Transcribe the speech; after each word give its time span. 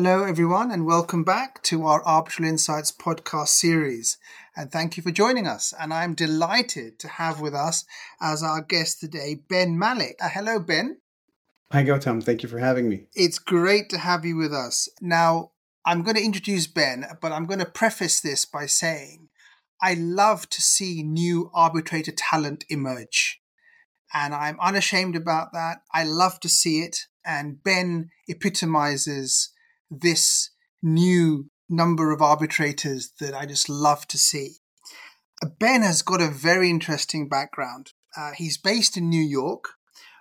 Hello, 0.00 0.22
everyone, 0.22 0.70
and 0.70 0.86
welcome 0.86 1.24
back 1.24 1.60
to 1.64 1.84
our 1.84 2.04
Arbitral 2.04 2.46
Insights 2.48 2.92
podcast 2.92 3.48
series. 3.48 4.16
And 4.56 4.70
thank 4.70 4.96
you 4.96 5.02
for 5.02 5.10
joining 5.10 5.48
us. 5.48 5.74
And 5.76 5.92
I'm 5.92 6.14
delighted 6.14 7.00
to 7.00 7.08
have 7.08 7.40
with 7.40 7.52
us 7.52 7.84
as 8.20 8.40
our 8.40 8.60
guest 8.60 9.00
today 9.00 9.40
Ben 9.48 9.76
Malek. 9.76 10.14
Uh, 10.22 10.28
hello, 10.28 10.60
Ben. 10.60 10.98
Hi, 11.72 11.82
Gautam. 11.82 12.22
Thank 12.22 12.44
you 12.44 12.48
for 12.48 12.60
having 12.60 12.88
me. 12.88 13.08
It's 13.12 13.40
great 13.40 13.90
to 13.90 13.98
have 13.98 14.24
you 14.24 14.36
with 14.36 14.52
us. 14.52 14.88
Now, 15.00 15.50
I'm 15.84 16.04
going 16.04 16.14
to 16.14 16.24
introduce 16.24 16.68
Ben, 16.68 17.04
but 17.20 17.32
I'm 17.32 17.46
going 17.46 17.58
to 17.58 17.66
preface 17.66 18.20
this 18.20 18.44
by 18.44 18.66
saying 18.66 19.30
I 19.82 19.94
love 19.94 20.48
to 20.50 20.62
see 20.62 21.02
new 21.02 21.50
arbitrator 21.52 22.12
talent 22.12 22.64
emerge. 22.68 23.40
And 24.14 24.32
I'm 24.32 24.60
unashamed 24.60 25.16
about 25.16 25.52
that. 25.54 25.78
I 25.92 26.04
love 26.04 26.38
to 26.38 26.48
see 26.48 26.82
it. 26.82 27.06
And 27.24 27.60
Ben 27.64 28.10
epitomizes 28.28 29.50
this 29.90 30.50
new 30.82 31.50
number 31.68 32.12
of 32.12 32.22
arbitrators 32.22 33.12
that 33.20 33.34
I 33.34 33.46
just 33.46 33.68
love 33.68 34.06
to 34.08 34.18
see. 34.18 34.56
Ben 35.58 35.82
has 35.82 36.02
got 36.02 36.20
a 36.20 36.28
very 36.28 36.70
interesting 36.70 37.28
background. 37.28 37.92
Uh, 38.16 38.32
he's 38.32 38.56
based 38.56 38.96
in 38.96 39.08
New 39.08 39.22
York, 39.22 39.70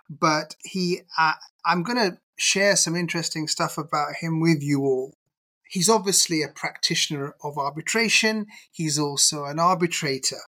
but 0.09 0.55
he 0.63 1.01
uh, 1.17 1.33
I'm 1.65 1.83
going 1.83 1.97
to 1.97 2.17
share 2.37 2.75
some 2.75 2.95
interesting 2.95 3.47
stuff 3.47 3.77
about 3.77 4.17
him 4.21 4.39
with 4.39 4.61
you 4.61 4.81
all. 4.81 5.15
He's 5.69 5.89
obviously 5.89 6.43
a 6.43 6.47
practitioner 6.47 7.35
of 7.43 7.57
arbitration. 7.57 8.45
He's 8.71 8.97
also 8.97 9.45
an 9.45 9.59
arbitrator. 9.59 10.41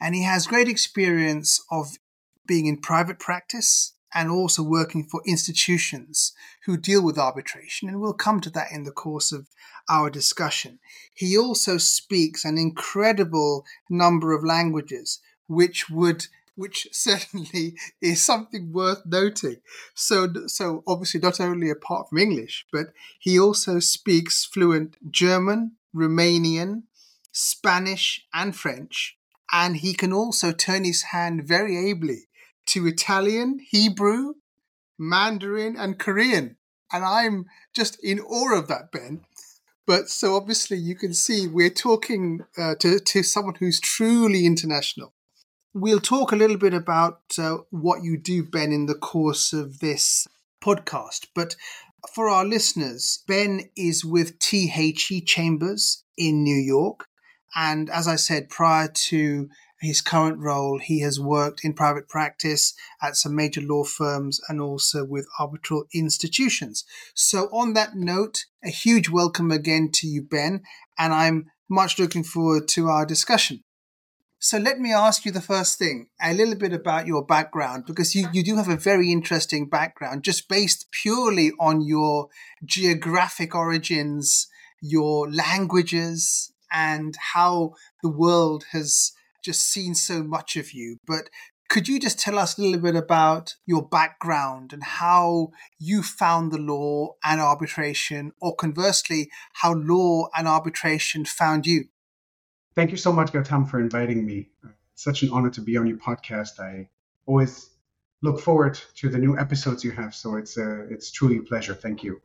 And 0.00 0.14
he 0.14 0.22
has 0.22 0.46
great 0.46 0.68
experience 0.68 1.62
of 1.70 1.98
being 2.46 2.66
in 2.66 2.78
private 2.78 3.18
practice 3.18 3.94
and 4.14 4.30
also 4.30 4.62
working 4.62 5.04
for 5.04 5.22
institutions 5.26 6.32
who 6.64 6.76
deal 6.76 7.04
with 7.04 7.18
arbitration. 7.18 7.88
And 7.88 8.00
we'll 8.00 8.14
come 8.14 8.40
to 8.40 8.50
that 8.50 8.72
in 8.72 8.84
the 8.84 8.90
course 8.90 9.32
of 9.32 9.48
our 9.88 10.10
discussion. 10.10 10.78
He 11.14 11.36
also 11.36 11.78
speaks 11.78 12.44
an 12.44 12.58
incredible 12.58 13.64
number 13.88 14.32
of 14.32 14.44
languages, 14.44 15.20
which 15.46 15.88
would 15.90 16.26
which 16.56 16.88
certainly 16.92 17.74
is 18.02 18.22
something 18.22 18.72
worth 18.72 19.02
noting. 19.06 19.56
So, 19.94 20.28
so 20.46 20.82
obviously, 20.86 21.20
not 21.20 21.40
only 21.40 21.70
apart 21.70 22.08
from 22.08 22.18
English, 22.18 22.66
but 22.72 22.88
he 23.18 23.38
also 23.38 23.78
speaks 23.78 24.44
fluent 24.44 24.96
German, 25.10 25.72
Romanian, 25.94 26.82
Spanish, 27.32 28.26
and 28.34 28.54
French. 28.54 29.16
And 29.52 29.78
he 29.78 29.94
can 29.94 30.12
also 30.12 30.52
turn 30.52 30.84
his 30.84 31.02
hand 31.02 31.44
very 31.44 31.90
ably 31.90 32.28
to 32.66 32.86
Italian, 32.86 33.58
Hebrew, 33.68 34.34
Mandarin, 34.98 35.76
and 35.76 35.98
Korean. 35.98 36.56
And 36.92 37.04
I'm 37.04 37.46
just 37.74 38.02
in 38.02 38.20
awe 38.20 38.58
of 38.58 38.68
that, 38.68 38.92
Ben. 38.92 39.24
But 39.86 40.08
so 40.08 40.36
obviously, 40.36 40.76
you 40.76 40.94
can 40.94 41.14
see 41.14 41.46
we're 41.46 41.70
talking 41.70 42.44
uh, 42.56 42.74
to, 42.76 43.00
to 43.00 43.22
someone 43.22 43.56
who's 43.56 43.80
truly 43.80 44.46
international. 44.46 45.14
We'll 45.72 46.00
talk 46.00 46.32
a 46.32 46.36
little 46.36 46.58
bit 46.58 46.74
about 46.74 47.20
uh, 47.38 47.58
what 47.70 48.02
you 48.02 48.16
do, 48.16 48.42
Ben, 48.42 48.72
in 48.72 48.86
the 48.86 48.94
course 48.94 49.52
of 49.52 49.80
this 49.80 50.26
podcast. 50.62 51.28
But 51.34 51.56
for 52.14 52.28
our 52.28 52.44
listeners, 52.44 53.22
Ben 53.26 53.70
is 53.76 54.04
with 54.04 54.38
THE 54.40 55.22
Chambers 55.26 56.04
in 56.16 56.42
New 56.42 56.56
York. 56.56 57.06
And 57.54 57.90
as 57.90 58.06
I 58.06 58.16
said, 58.16 58.48
prior 58.48 58.88
to 58.88 59.48
his 59.80 60.00
current 60.00 60.38
role, 60.38 60.78
he 60.78 61.00
has 61.00 61.18
worked 61.18 61.64
in 61.64 61.72
private 61.72 62.08
practice 62.08 62.74
at 63.02 63.16
some 63.16 63.34
major 63.34 63.60
law 63.60 63.84
firms 63.84 64.40
and 64.48 64.60
also 64.60 65.04
with 65.04 65.26
arbitral 65.38 65.84
institutions. 65.94 66.84
So, 67.14 67.48
on 67.52 67.72
that 67.74 67.96
note, 67.96 68.44
a 68.64 68.68
huge 68.68 69.08
welcome 69.08 69.50
again 69.50 69.90
to 69.94 70.06
you, 70.06 70.22
Ben, 70.22 70.62
and 70.98 71.14
I'm 71.14 71.46
much 71.68 71.98
looking 71.98 72.24
forward 72.24 72.68
to 72.68 72.88
our 72.88 73.06
discussion. 73.06 73.62
So 74.42 74.56
let 74.56 74.78
me 74.80 74.90
ask 74.90 75.26
you 75.26 75.32
the 75.32 75.42
first 75.42 75.78
thing, 75.78 76.06
a 76.20 76.32
little 76.32 76.54
bit 76.54 76.72
about 76.72 77.06
your 77.06 77.22
background, 77.22 77.84
because 77.86 78.14
you, 78.14 78.26
you 78.32 78.42
do 78.42 78.56
have 78.56 78.70
a 78.70 78.76
very 78.76 79.12
interesting 79.12 79.68
background, 79.68 80.24
just 80.24 80.48
based 80.48 80.90
purely 80.90 81.52
on 81.60 81.82
your 81.82 82.28
geographic 82.64 83.54
origins, 83.54 84.48
your 84.80 85.30
languages, 85.30 86.54
and 86.72 87.16
how 87.34 87.74
the 88.02 88.08
world 88.08 88.64
has 88.72 89.12
just 89.42 89.62
seen 89.62 89.94
so 89.94 90.22
much 90.22 90.56
of 90.56 90.72
you. 90.72 90.98
But 91.06 91.30
could 91.70 91.86
you 91.86 92.00
just 92.00 92.18
tell 92.18 92.36
us 92.36 92.58
a 92.58 92.62
little 92.62 92.80
bit 92.80 92.96
about 92.96 93.54
your 93.64 93.86
background 93.86 94.72
and 94.72 94.82
how 94.82 95.50
you 95.78 96.02
found 96.02 96.50
the 96.50 96.58
law 96.58 97.14
and 97.22 97.40
arbitration, 97.40 98.32
or 98.40 98.56
conversely, 98.56 99.30
how 99.52 99.74
law 99.74 100.28
and 100.36 100.48
arbitration 100.48 101.24
found 101.24 101.66
you? 101.66 101.84
Thank 102.74 102.90
you 102.90 102.96
so 102.96 103.12
much, 103.12 103.32
Gautam, 103.32 103.70
for 103.70 103.78
inviting 103.78 104.26
me. 104.26 104.48
It's 104.94 105.04
such 105.04 105.22
an 105.22 105.30
honor 105.30 105.50
to 105.50 105.60
be 105.60 105.76
on 105.76 105.86
your 105.86 105.98
podcast. 105.98 106.58
I 106.58 106.88
always 107.26 107.70
look 108.20 108.40
forward 108.40 108.80
to 108.96 109.08
the 109.08 109.18
new 109.18 109.38
episodes 109.38 109.84
you 109.84 109.92
have, 109.92 110.12
so 110.14 110.36
it's 110.36 110.58
uh, 110.58 110.86
it's 110.90 111.12
truly 111.12 111.38
a 111.38 111.42
pleasure. 111.42 111.74
Thank 111.74 112.02
you. 112.02 112.20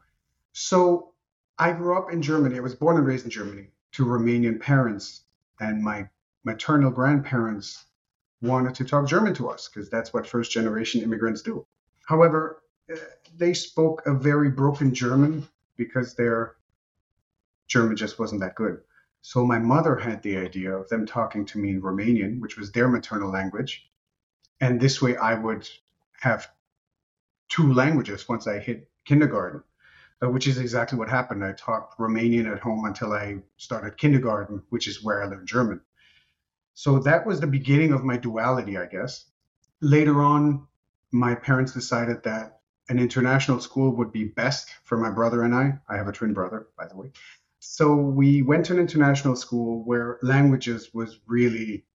So 0.54 1.14
I 1.60 1.72
grew 1.72 1.98
up 1.98 2.12
in 2.12 2.22
Germany. 2.22 2.58
I 2.58 2.62
was 2.62 2.74
born 2.74 2.98
and 2.98 3.06
raised 3.06 3.26
in 3.26 3.32
Germany 3.32 3.68
to 3.94 4.06
Romanian 4.06 4.60
parents, 4.60 5.22
and 5.60 5.84
my 5.84 6.10
maternal 6.46 6.92
grandparents 6.92 7.86
wanted 8.42 8.76
to 8.76 8.86
talk 8.86 9.08
German 9.08 9.34
to 9.34 9.50
us 9.50 9.68
because 9.68 9.90
that's 9.90 10.14
what 10.14 10.28
first 10.28 10.52
generation 10.52 11.02
immigrants 11.02 11.42
do. 11.42 11.66
However, 12.08 12.62
uh, 12.92 12.98
they 13.36 13.54
spoke 13.54 14.04
a 14.06 14.14
very 14.14 14.50
broken 14.50 14.94
German 14.94 15.48
because 15.76 16.14
their 16.14 16.56
German 17.68 17.98
just 17.98 18.20
wasn't 18.20 18.42
that 18.42 18.56
good. 18.56 18.80
So 19.22 19.44
my 19.44 19.58
mother 19.58 19.96
had 19.96 20.22
the 20.22 20.38
idea 20.38 20.72
of 20.72 20.88
them 20.90 21.08
talking 21.08 21.46
to 21.48 21.58
me 21.58 21.72
in 21.72 21.82
Romanian, 21.82 22.40
which 22.40 22.58
was 22.58 22.72
their 22.72 22.88
maternal 22.88 23.32
language. 23.32 23.90
And 24.62 24.80
this 24.80 25.02
way 25.02 25.18
I 25.18 25.34
would 25.34 25.68
have 26.22 26.48
two 27.50 27.74
languages 27.74 28.30
once 28.30 28.46
I 28.46 28.60
hit 28.60 28.88
kindergarten, 29.04 29.64
uh, 30.24 30.30
which 30.30 30.46
is 30.46 30.60
exactly 30.60 31.00
what 31.00 31.10
happened. 31.10 31.44
I 31.44 31.54
talked 31.54 31.98
Romanian 32.00 32.52
at 32.52 32.60
home 32.60 32.86
until 32.86 33.14
I 33.14 33.38
started 33.58 33.98
kindergarten, 33.98 34.62
which 34.70 34.88
is 34.88 35.04
where 35.04 35.24
I 35.24 35.26
learned 35.26 35.48
German. 35.48 35.82
So 36.78 37.00
that 37.00 37.26
was 37.26 37.40
the 37.40 37.48
beginning 37.48 37.94
of 37.94 38.04
my 38.04 38.18
duality, 38.18 38.78
I 38.78 38.86
guess. 38.86 39.26
Later 39.80 40.22
on, 40.22 40.68
my 41.14 41.34
parents 41.34 41.72
decided 41.72 42.22
that 42.24 42.60
an 42.90 43.00
international 43.00 43.62
school 43.62 43.96
would 43.96 44.12
be 44.12 44.26
best 44.26 44.70
for 44.84 44.98
my 44.98 45.10
brother 45.10 45.44
and 45.44 45.56
I. 45.56 45.80
I 45.88 45.96
have 45.96 46.10
a 46.10 46.12
twin 46.12 46.34
brother, 46.34 46.68
by 46.78 46.88
the 46.88 46.98
way. 46.98 47.12
So 47.60 47.96
we 47.96 48.42
went 48.42 48.66
to 48.66 48.74
an 48.74 48.80
international 48.80 49.38
school 49.38 49.86
where 49.86 50.20
languages 50.22 50.94
was 50.94 51.20
really 51.28 51.86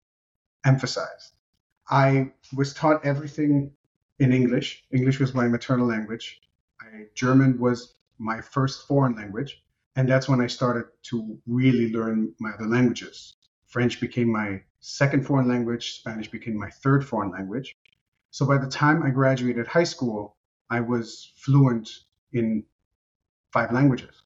emphasized. 0.64 1.34
I 1.90 2.32
was 2.56 2.72
taught 2.72 3.04
everything 3.04 3.72
in 4.18 4.32
English. 4.32 4.84
English 4.92 5.20
was 5.20 5.34
my 5.34 5.46
maternal 5.46 5.88
language. 5.88 6.40
I, 6.80 7.04
German 7.14 7.58
was 7.58 7.96
my 8.18 8.40
first 8.40 8.88
foreign 8.88 9.14
language. 9.14 9.62
And 9.94 10.08
that's 10.08 10.28
when 10.28 10.40
I 10.40 10.46
started 10.46 10.86
to 11.10 11.38
really 11.46 11.92
learn 11.92 12.34
my 12.40 12.52
other 12.52 12.66
languages. 12.66 13.36
French 13.66 14.00
became 14.00 14.32
my 14.32 14.62
second 14.80 15.26
foreign 15.26 15.48
language, 15.48 15.94
Spanish 15.94 16.30
became 16.30 16.58
my 16.58 16.70
third 16.70 17.06
foreign 17.06 17.30
language. 17.30 17.76
So 18.30 18.46
by 18.46 18.58
the 18.58 18.68
time 18.68 19.02
I 19.02 19.10
graduated 19.10 19.66
high 19.66 19.84
school, 19.84 20.36
I 20.68 20.80
was 20.80 21.32
fluent 21.36 21.90
in 22.32 22.64
five 23.52 23.72
languages. 23.72 24.22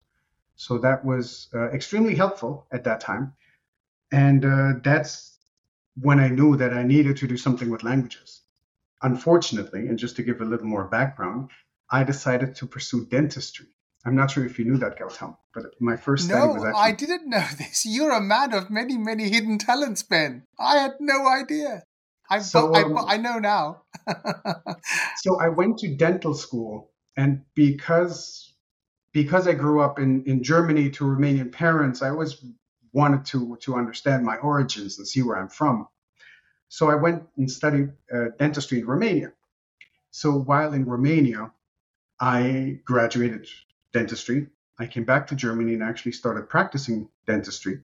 So 0.56 0.78
that 0.78 1.04
was 1.04 1.48
uh, 1.54 1.70
extremely 1.70 2.14
helpful 2.14 2.66
at 2.70 2.84
that 2.84 3.00
time. 3.00 3.32
And 4.12 4.44
uh, 4.44 4.72
that's 4.82 5.38
when 6.00 6.20
I 6.20 6.28
knew 6.28 6.56
that 6.56 6.72
I 6.72 6.82
needed 6.82 7.16
to 7.18 7.26
do 7.26 7.36
something 7.36 7.70
with 7.70 7.82
languages. 7.82 8.42
Unfortunately, 9.02 9.88
and 9.88 9.98
just 9.98 10.16
to 10.16 10.22
give 10.22 10.40
a 10.40 10.44
little 10.44 10.66
more 10.66 10.84
background, 10.84 11.50
I 11.90 12.04
decided 12.04 12.54
to 12.56 12.66
pursue 12.66 13.06
dentistry. 13.06 13.66
I'm 14.06 14.14
not 14.14 14.30
sure 14.30 14.44
if 14.44 14.58
you 14.58 14.66
knew 14.66 14.76
that, 14.78 14.98
Gautam, 14.98 15.36
but 15.54 15.64
my 15.80 15.96
first 15.96 16.26
study 16.26 16.46
no, 16.46 16.52
was 16.52 16.64
actually. 16.64 16.80
I 16.80 16.92
didn't 16.92 17.28
know 17.28 17.46
this. 17.58 17.84
You're 17.86 18.12
a 18.12 18.20
man 18.20 18.52
of 18.52 18.70
many, 18.70 18.98
many 18.98 19.28
hidden 19.28 19.58
talents, 19.58 20.02
Ben. 20.02 20.44
I 20.58 20.76
had 20.76 20.92
no 21.00 21.26
idea. 21.26 21.82
I, 22.30 22.38
so, 22.40 22.74
um, 22.74 22.96
I, 22.96 23.14
I 23.14 23.16
know 23.18 23.38
now. 23.38 23.82
so 25.16 25.38
I 25.38 25.48
went 25.48 25.78
to 25.78 25.94
dental 25.94 26.34
school, 26.34 26.90
and 27.16 27.42
because 27.54 28.54
because 29.14 29.46
I 29.46 29.54
grew 29.54 29.80
up 29.80 29.98
in, 29.98 30.24
in 30.24 30.42
Germany 30.42 30.90
to 30.90 31.04
Romanian 31.04 31.52
parents, 31.52 32.02
I 32.02 32.10
always 32.10 32.44
wanted 32.92 33.24
to, 33.26 33.56
to 33.62 33.76
understand 33.76 34.24
my 34.24 34.36
origins 34.36 34.98
and 34.98 35.06
see 35.06 35.22
where 35.22 35.36
I'm 35.36 35.48
from. 35.48 35.86
So 36.68 36.90
I 36.90 36.96
went 36.96 37.22
and 37.36 37.48
studied 37.48 37.92
uh, 38.12 38.30
dentistry 38.38 38.80
in 38.80 38.86
Romania. 38.86 39.32
So 40.10 40.32
while 40.32 40.72
in 40.72 40.84
Romania, 40.84 41.52
I 42.20 42.80
graduated 42.84 43.46
dentistry. 43.94 44.48
I 44.78 44.86
came 44.86 45.04
back 45.04 45.28
to 45.28 45.36
Germany 45.36 45.72
and 45.72 45.82
actually 45.82 46.12
started 46.12 46.50
practicing 46.50 47.08
dentistry. 47.26 47.80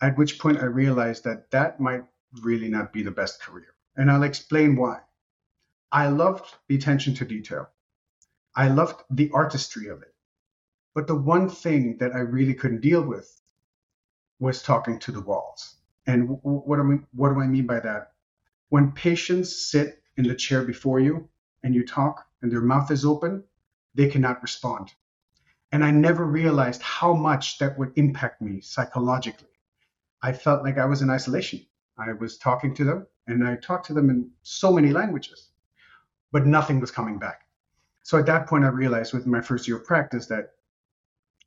At 0.00 0.18
which 0.18 0.40
point 0.40 0.58
I 0.58 0.64
realized 0.64 1.22
that 1.24 1.50
that 1.52 1.78
might 1.78 2.04
really 2.42 2.68
not 2.68 2.92
be 2.92 3.02
the 3.02 3.12
best 3.12 3.40
career. 3.40 3.74
And 3.96 4.10
I'll 4.10 4.24
explain 4.24 4.74
why. 4.74 5.00
I 5.92 6.08
loved 6.08 6.52
the 6.66 6.74
attention 6.74 7.14
to 7.16 7.24
detail. 7.24 7.68
I 8.56 8.68
loved 8.68 9.04
the 9.10 9.30
artistry 9.32 9.88
of 9.88 10.02
it. 10.02 10.14
But 10.94 11.06
the 11.06 11.14
one 11.14 11.48
thing 11.48 11.98
that 11.98 12.12
I 12.12 12.20
really 12.20 12.54
couldn't 12.54 12.80
deal 12.80 13.02
with 13.02 13.40
was 14.40 14.62
talking 14.62 14.98
to 15.00 15.12
the 15.12 15.20
walls. 15.20 15.76
And 16.06 16.38
what, 16.42 16.76
do 16.76 16.92
I, 16.92 16.98
what 17.12 17.34
do 17.34 17.40
I 17.40 17.46
mean 17.46 17.66
by 17.66 17.80
that? 17.80 18.12
When 18.70 18.92
patients 18.92 19.54
sit 19.70 20.02
in 20.16 20.26
the 20.26 20.34
chair 20.34 20.64
before 20.64 20.98
you 20.98 21.28
and 21.62 21.74
you 21.74 21.86
talk 21.86 22.26
and 22.42 22.50
their 22.50 22.60
mouth 22.60 22.90
is 22.90 23.04
open, 23.04 23.44
they 23.94 24.08
cannot 24.08 24.42
respond. 24.42 24.92
And 25.72 25.84
I 25.84 25.90
never 25.90 26.24
realized 26.24 26.82
how 26.82 27.14
much 27.14 27.58
that 27.58 27.78
would 27.78 27.92
impact 27.96 28.40
me 28.40 28.60
psychologically. 28.60 29.48
I 30.22 30.32
felt 30.32 30.62
like 30.62 30.78
I 30.78 30.86
was 30.86 31.02
in 31.02 31.10
isolation. 31.10 31.66
I 31.98 32.12
was 32.12 32.38
talking 32.38 32.74
to 32.76 32.84
them 32.84 33.06
and 33.26 33.46
I 33.46 33.56
talked 33.56 33.86
to 33.86 33.94
them 33.94 34.10
in 34.10 34.30
so 34.42 34.72
many 34.72 34.90
languages, 34.90 35.48
but 36.32 36.46
nothing 36.46 36.80
was 36.80 36.90
coming 36.90 37.18
back. 37.18 37.46
So 38.02 38.18
at 38.18 38.26
that 38.26 38.46
point, 38.46 38.64
I 38.64 38.68
realized 38.68 39.14
with 39.14 39.26
my 39.26 39.40
first 39.40 39.66
year 39.66 39.78
of 39.78 39.84
practice 39.84 40.26
that 40.26 40.52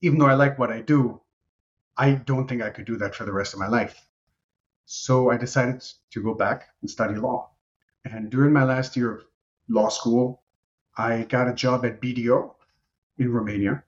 even 0.01 0.19
though 0.19 0.27
I 0.27 0.33
like 0.33 0.57
what 0.57 0.71
I 0.71 0.81
do, 0.81 1.21
I 1.97 2.11
don't 2.11 2.47
think 2.47 2.61
I 2.61 2.69
could 2.69 2.85
do 2.85 2.97
that 2.97 3.15
for 3.15 3.25
the 3.25 3.33
rest 3.33 3.53
of 3.53 3.59
my 3.59 3.67
life. 3.67 4.07
So 4.85 5.31
I 5.31 5.37
decided 5.37 5.83
to 6.11 6.23
go 6.23 6.33
back 6.33 6.67
and 6.81 6.89
study 6.89 7.15
law. 7.15 7.51
And 8.05 8.29
during 8.29 8.53
my 8.53 8.63
last 8.63 8.95
year 8.95 9.11
of 9.11 9.23
law 9.67 9.89
school, 9.89 10.43
I 10.97 11.23
got 11.23 11.47
a 11.47 11.53
job 11.53 11.85
at 11.85 12.01
BDO 12.01 12.55
in 13.17 13.31
Romania. 13.31 13.83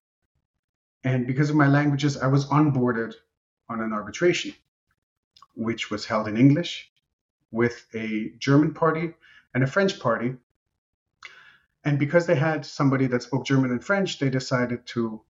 And 1.04 1.26
because 1.26 1.50
of 1.50 1.56
my 1.56 1.68
languages, 1.68 2.18
I 2.18 2.28
was 2.28 2.46
onboarded 2.46 3.14
on 3.68 3.82
an 3.82 3.94
arbitration, 3.94 4.54
which 5.56 5.90
was 5.90 6.06
held 6.06 6.28
in 6.28 6.38
English 6.38 6.92
with 7.52 7.88
a 7.96 8.32
German 8.38 8.74
party 8.74 9.16
and 9.54 9.64
a 9.64 9.68
French 9.68 10.00
party. 10.00 10.36
And 11.84 11.98
because 11.98 12.28
they 12.28 12.36
had 12.36 12.66
somebody 12.66 13.08
that 13.08 13.24
spoke 13.24 13.46
German 13.46 13.72
and 13.72 13.84
French, 13.84 14.20
they 14.20 14.30
decided 14.30 14.86
to 14.88 15.22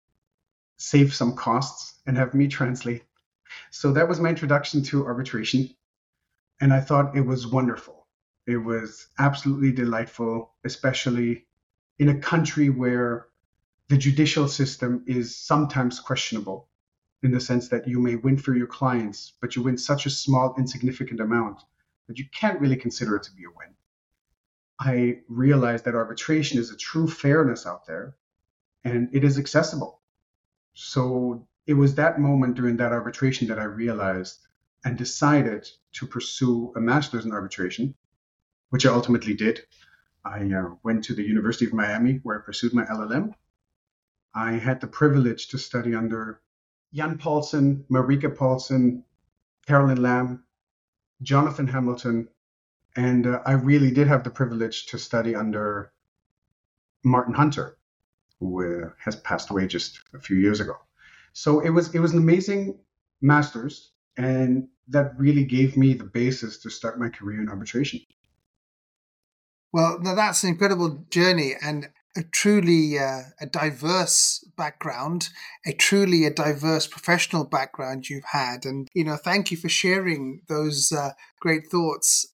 save 0.78 1.14
some 1.14 1.36
costs 1.36 2.00
and 2.06 2.18
have 2.18 2.34
me 2.34 2.48
translate. 2.48 3.04
So 3.72 3.94
that 3.94 4.08
was 4.08 4.20
my 4.20 4.30
introduction 4.30 4.84
to 4.84 5.06
arbitration. 5.06 5.70
And 6.60 6.74
I 6.74 6.82
thought 6.82 7.16
it 7.16 7.26
was 7.26 7.48
wonderful. 7.48 8.08
It 8.46 8.58
was 8.58 9.08
absolutely 9.18 9.72
delightful, 9.72 10.52
especially 10.66 11.46
in 12.00 12.10
a 12.10 12.20
country 12.20 12.70
where 12.70 13.28
the 13.90 13.98
judicial 13.98 14.48
system 14.48 15.04
is 15.08 15.36
sometimes 15.36 16.00
questionable 16.00 16.68
in 17.22 17.32
the 17.32 17.40
sense 17.40 17.68
that 17.70 17.88
you 17.88 18.00
may 18.00 18.16
win 18.16 18.38
for 18.38 18.56
your 18.56 18.68
clients, 18.68 19.34
but 19.42 19.56
you 19.56 19.64
win 19.64 19.78
such 19.78 20.06
a 20.06 20.10
small, 20.10 20.56
insignificant 20.58 21.20
amount 21.20 21.62
that 22.08 22.18
you 22.18 22.26
can't 22.34 22.60
really 22.62 22.78
consider 22.78 23.16
it 23.16 23.24
to 23.24 23.34
be 23.34 23.44
a 23.44 23.50
win. 23.50 23.76
I 24.80 25.22
realized 25.28 25.86
that 25.86 25.96
arbitration 25.96 26.58
is 26.58 26.72
a 26.72 26.78
true 26.78 27.08
fairness 27.08 27.66
out 27.66 27.86
there 27.86 28.16
and 28.84 29.10
it 29.14 29.24
is 29.24 29.38
accessible 29.38 30.00
so 30.82 31.46
it 31.68 31.74
was 31.74 31.96
that 31.96 32.22
moment 32.22 32.56
during 32.56 32.78
that 32.78 32.94
arbitration 32.94 33.48
that 33.50 33.60
I 33.60 33.66
realized 33.66 34.48
and 34.86 34.98
decided 34.98 35.68
to 35.94 36.08
pursue 36.08 36.72
a 36.76 36.80
master's 36.80 37.26
in 37.26 37.34
arbitration, 37.34 37.96
which 38.70 38.86
I 38.86 38.94
ultimately 38.94 39.34
did. 39.34 39.66
I 40.26 40.52
uh, 40.54 40.76
went 40.84 41.04
to 41.06 41.14
the 41.14 41.24
University 41.24 41.66
of 41.66 41.74
Miami 41.74 42.20
where 42.24 42.40
I 42.40 42.46
pursued 42.46 42.74
my 42.74 42.84
LLM. 42.86 43.34
I 44.34 44.54
had 44.54 44.82
the 44.82 44.88
privilege 44.88 45.48
to 45.50 45.58
study 45.58 45.96
under 45.96 46.42
Jan 46.94 47.18
Paulsson, 47.18 47.86
Marike 47.90 48.36
Paulsson, 48.36 49.04
Carolyn 49.66 50.02
Lamm, 50.02 50.44
Jonathan 51.22 51.68
Hamilton, 51.68 52.28
and 52.96 53.28
uh, 53.28 53.42
I 53.46 53.54
really 53.54 53.92
did 53.92 54.08
have 54.08 54.24
the 54.24 54.30
privilege 54.30 54.88
to 54.88 54.98
study 54.98 55.36
under 55.36 55.92
Martin 57.04 57.34
Hunter, 57.34 57.78
who 58.40 58.64
uh, 58.64 58.90
has 58.98 59.16
passed 59.16 59.50
away 59.50 59.68
just 59.68 60.00
a 60.14 60.20
few 60.20 60.38
years 60.38 60.60
ago. 60.60 60.76
So 61.34 61.60
it 61.60 61.70
was 61.70 61.94
it 61.94 62.00
was 62.00 62.14
an 62.14 62.20
amazing 62.20 62.80
masters, 63.22 63.92
and 64.18 64.68
that 64.88 65.18
really 65.18 65.46
gave 65.46 65.78
me 65.78 65.94
the 65.94 66.04
basis 66.04 66.58
to 66.60 66.70
start 66.70 67.00
my 67.00 67.10
career 67.10 67.42
in 67.42 67.50
arbitration. 67.50 68.02
Well, 69.72 70.00
now 70.02 70.16
that's 70.16 70.44
an 70.44 70.50
incredible 70.50 71.06
journey 71.10 71.56
and 71.62 71.90
a 72.18 72.24
truly 72.24 72.98
uh, 72.98 73.22
a 73.40 73.46
diverse 73.46 74.44
background, 74.58 75.30
a 75.66 75.74
truly 75.74 76.26
a 76.26 76.34
diverse 76.34 76.88
professional 76.88 77.46
background 77.46 78.10
you've 78.10 78.24
had, 78.32 78.66
and 78.66 78.88
you 78.94 79.04
know, 79.04 79.16
thank 79.16 79.52
you 79.52 79.58
for 79.58 79.70
sharing 79.70 80.42
those 80.48 80.92
uh, 80.92 81.12
great 81.40 81.68
thoughts 81.68 82.26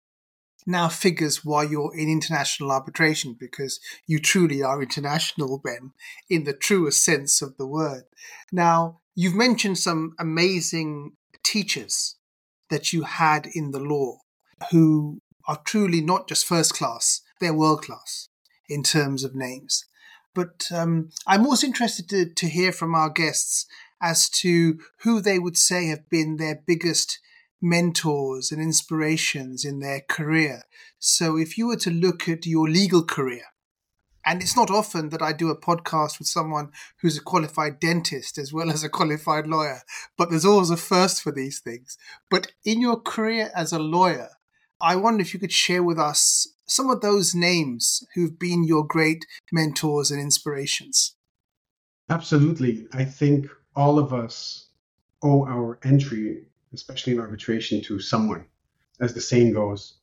now 0.65 0.89
figures 0.89 1.45
why 1.45 1.63
you're 1.63 1.95
in 1.95 2.09
international 2.09 2.71
arbitration 2.71 3.35
because 3.39 3.79
you 4.07 4.19
truly 4.19 4.63
are 4.63 4.81
international, 4.81 5.59
Ben, 5.63 5.91
in 6.29 6.43
the 6.43 6.53
truest 6.53 7.03
sense 7.03 7.41
of 7.41 7.57
the 7.57 7.67
word. 7.67 8.03
Now, 8.51 9.01
you've 9.13 9.35
mentioned 9.35 9.77
some 9.77 10.13
amazing 10.19 11.13
teachers 11.43 12.15
that 12.69 12.93
you 12.93 13.03
had 13.03 13.47
in 13.53 13.71
the 13.71 13.79
law 13.79 14.17
who 14.71 15.21
are 15.47 15.61
truly 15.63 16.01
not 16.01 16.27
just 16.27 16.47
first 16.47 16.73
class, 16.73 17.21
they're 17.45 17.53
world 17.53 17.83
class 17.83 18.29
in 18.67 18.81
terms 18.81 19.23
of 19.23 19.35
names. 19.35 19.85
But 20.33 20.65
um, 20.73 21.09
I'm 21.27 21.45
also 21.45 21.67
interested 21.67 22.09
to, 22.09 22.25
to 22.25 22.47
hear 22.47 22.71
from 22.71 22.95
our 22.95 23.09
guests 23.09 23.67
as 24.01 24.29
to 24.29 24.79
who 25.03 25.21
they 25.21 25.39
would 25.39 25.57
say 25.57 25.87
have 25.87 26.09
been 26.09 26.37
their 26.37 26.61
biggest 26.65 27.19
mentors 27.61 28.51
and 28.51 28.61
inspirations 28.61 29.63
in 29.63 29.79
their 29.79 30.01
career. 30.01 30.63
So 30.99 31.37
if 31.37 31.57
you 31.57 31.67
were 31.67 31.77
to 31.77 31.91
look 31.91 32.27
at 32.27 32.45
your 32.45 32.67
legal 32.67 33.03
career, 33.03 33.43
and 34.25 34.41
it's 34.41 34.55
not 34.55 34.71
often 34.71 35.09
that 35.09 35.21
I 35.21 35.33
do 35.33 35.49
a 35.49 35.59
podcast 35.59 36.17
with 36.17 36.27
someone 36.27 36.71
who's 37.01 37.17
a 37.17 37.21
qualified 37.21 37.79
dentist 37.79 38.39
as 38.39 38.51
well 38.51 38.71
as 38.71 38.83
a 38.83 38.89
qualified 38.89 39.45
lawyer, 39.45 39.81
but 40.17 40.31
there's 40.31 40.45
always 40.45 40.71
a 40.71 40.77
first 40.77 41.21
for 41.21 41.31
these 41.31 41.59
things. 41.59 41.95
But 42.29 42.51
in 42.65 42.81
your 42.81 42.99
career 42.99 43.51
as 43.55 43.71
a 43.71 43.79
lawyer, 43.79 44.29
I 44.81 44.95
wonder 44.95 45.21
if 45.21 45.33
you 45.33 45.39
could 45.39 45.51
share 45.51 45.83
with 45.83 45.99
us 45.99 46.47
some 46.67 46.89
of 46.89 47.01
those 47.01 47.33
names 47.33 48.05
who've 48.15 48.37
been 48.37 48.63
your 48.63 48.85
great 48.85 49.25
mentors 49.51 50.11
and 50.11 50.19
inspirations. 50.19 51.15
Absolutely. 52.09 52.87
I 52.93 53.05
think 53.05 53.47
all 53.75 53.97
of 53.97 54.13
us 54.13 54.67
owe 55.23 55.45
our 55.45 55.79
entry 55.83 56.45
especially 56.75 57.13
in 57.13 57.19
arbitration, 57.19 57.81
to 57.81 57.99
someone. 57.99 58.45
As 58.99 59.13
the 59.13 59.21
saying 59.21 59.53
goes, 59.53 59.95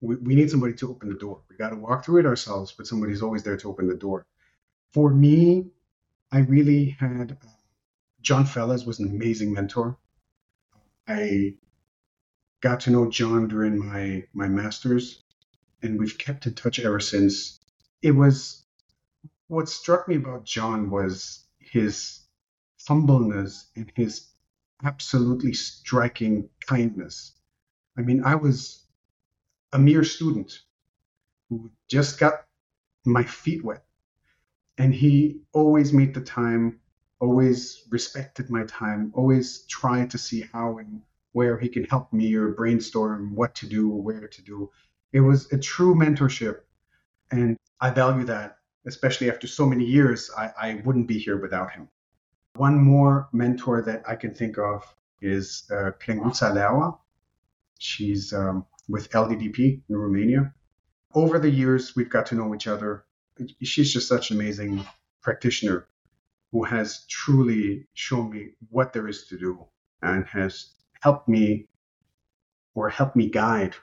we, 0.00 0.16
we 0.16 0.34
need 0.34 0.50
somebody 0.50 0.74
to 0.74 0.90
open 0.90 1.08
the 1.08 1.18
door. 1.18 1.40
We 1.50 1.56
got 1.56 1.70
to 1.70 1.76
walk 1.76 2.04
through 2.04 2.20
it 2.20 2.26
ourselves, 2.26 2.72
but 2.72 2.86
somebody's 2.86 3.22
always 3.22 3.42
there 3.42 3.56
to 3.56 3.68
open 3.68 3.88
the 3.88 3.96
door. 3.96 4.24
For 4.92 5.10
me, 5.10 5.66
I 6.30 6.40
really 6.40 6.96
had 7.00 7.32
uh, 7.32 7.48
John 8.20 8.44
Fellas 8.44 8.84
was 8.84 9.00
an 9.00 9.10
amazing 9.10 9.52
mentor. 9.52 9.96
I 11.06 11.54
got 12.60 12.80
to 12.80 12.90
know 12.90 13.10
John 13.10 13.48
during 13.48 13.78
my 13.78 14.24
my 14.32 14.48
masters, 14.48 15.22
and 15.82 15.98
we've 15.98 16.18
kept 16.18 16.46
in 16.46 16.54
touch 16.54 16.78
ever 16.78 17.00
since. 17.00 17.60
It 18.02 18.12
was 18.12 18.64
what 19.48 19.68
struck 19.68 20.08
me 20.08 20.16
about 20.16 20.44
John 20.44 20.90
was 20.90 21.46
his 21.58 22.20
humbleness 22.86 23.70
and 23.76 23.90
his 23.94 24.28
absolutely 24.82 25.52
striking 25.54 26.48
kindness. 26.66 27.34
I 27.96 28.02
mean, 28.02 28.22
I 28.24 28.36
was 28.36 28.84
a 29.72 29.78
mere 29.78 30.04
student 30.04 30.60
who 31.48 31.70
just 31.88 32.18
got 32.18 32.44
my 33.04 33.24
feet 33.24 33.64
wet. 33.64 33.84
And 34.76 34.94
he 34.94 35.40
always 35.52 35.92
made 35.92 36.14
the 36.14 36.20
time, 36.20 36.80
always 37.20 37.82
respected 37.90 38.48
my 38.48 38.64
time, 38.64 39.12
always 39.14 39.64
tried 39.66 40.12
to 40.12 40.18
see 40.18 40.42
how 40.52 40.78
and 40.78 41.02
where 41.32 41.58
he 41.58 41.68
can 41.68 41.84
help 41.84 42.12
me 42.12 42.34
or 42.34 42.48
brainstorm 42.48 43.34
what 43.34 43.54
to 43.56 43.66
do, 43.66 43.88
where 43.88 44.28
to 44.28 44.42
do. 44.42 44.70
It 45.12 45.20
was 45.20 45.52
a 45.52 45.58
true 45.58 45.94
mentorship. 45.94 46.60
And 47.30 47.56
I 47.80 47.90
value 47.90 48.24
that, 48.24 48.58
especially 48.86 49.30
after 49.30 49.46
so 49.46 49.66
many 49.66 49.84
years. 49.84 50.30
I, 50.36 50.50
I 50.60 50.82
wouldn't 50.84 51.08
be 51.08 51.18
here 51.18 51.36
without 51.36 51.72
him. 51.72 51.88
One 52.56 52.78
more 52.82 53.28
mentor 53.32 53.82
that 53.82 54.02
I 54.08 54.16
can 54.16 54.34
think 54.34 54.58
of 54.58 54.82
is 55.20 55.64
uh, 55.70 55.92
Leaua. 56.00 56.98
She's 57.78 58.32
um, 58.32 58.66
with 58.88 59.10
LDDP 59.10 59.82
in 59.88 59.96
Romania. 59.96 60.54
Over 61.14 61.38
the 61.38 61.50
years, 61.50 61.94
we've 61.94 62.10
got 62.10 62.26
to 62.26 62.34
know 62.34 62.54
each 62.54 62.66
other. 62.66 63.04
She's 63.62 63.92
just 63.92 64.08
such 64.08 64.30
an 64.30 64.40
amazing 64.40 64.84
practitioner. 65.22 65.86
who 66.52 66.64
has 66.64 67.04
truly 67.08 67.86
shown 67.92 68.30
me 68.30 68.54
what 68.70 68.92
there 68.92 69.06
is 69.06 69.26
to 69.26 69.38
do 69.38 69.66
and 70.02 70.24
has 70.26 70.70
helped 71.00 71.28
me 71.28 71.66
or 72.74 72.88
helped 72.88 73.16
me 73.16 73.28
guide 73.28 73.74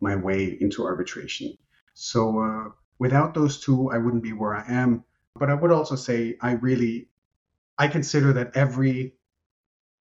my 0.00 0.16
way 0.16 0.58
into 0.60 0.84
arbitration. 0.84 1.56
So 1.94 2.38
uh, 2.40 2.70
without 2.98 3.34
those 3.34 3.60
two, 3.60 3.90
I 3.90 3.98
wouldn't 3.98 4.22
be 4.22 4.32
where 4.32 4.54
I 4.54 4.64
am. 4.66 5.04
But 5.34 5.50
I 5.50 5.54
would 5.54 5.72
also 5.72 5.96
say 5.96 6.36
I 6.40 6.52
really, 6.52 7.08
I 7.78 7.88
consider 7.88 8.32
that 8.34 8.56
every 8.56 9.14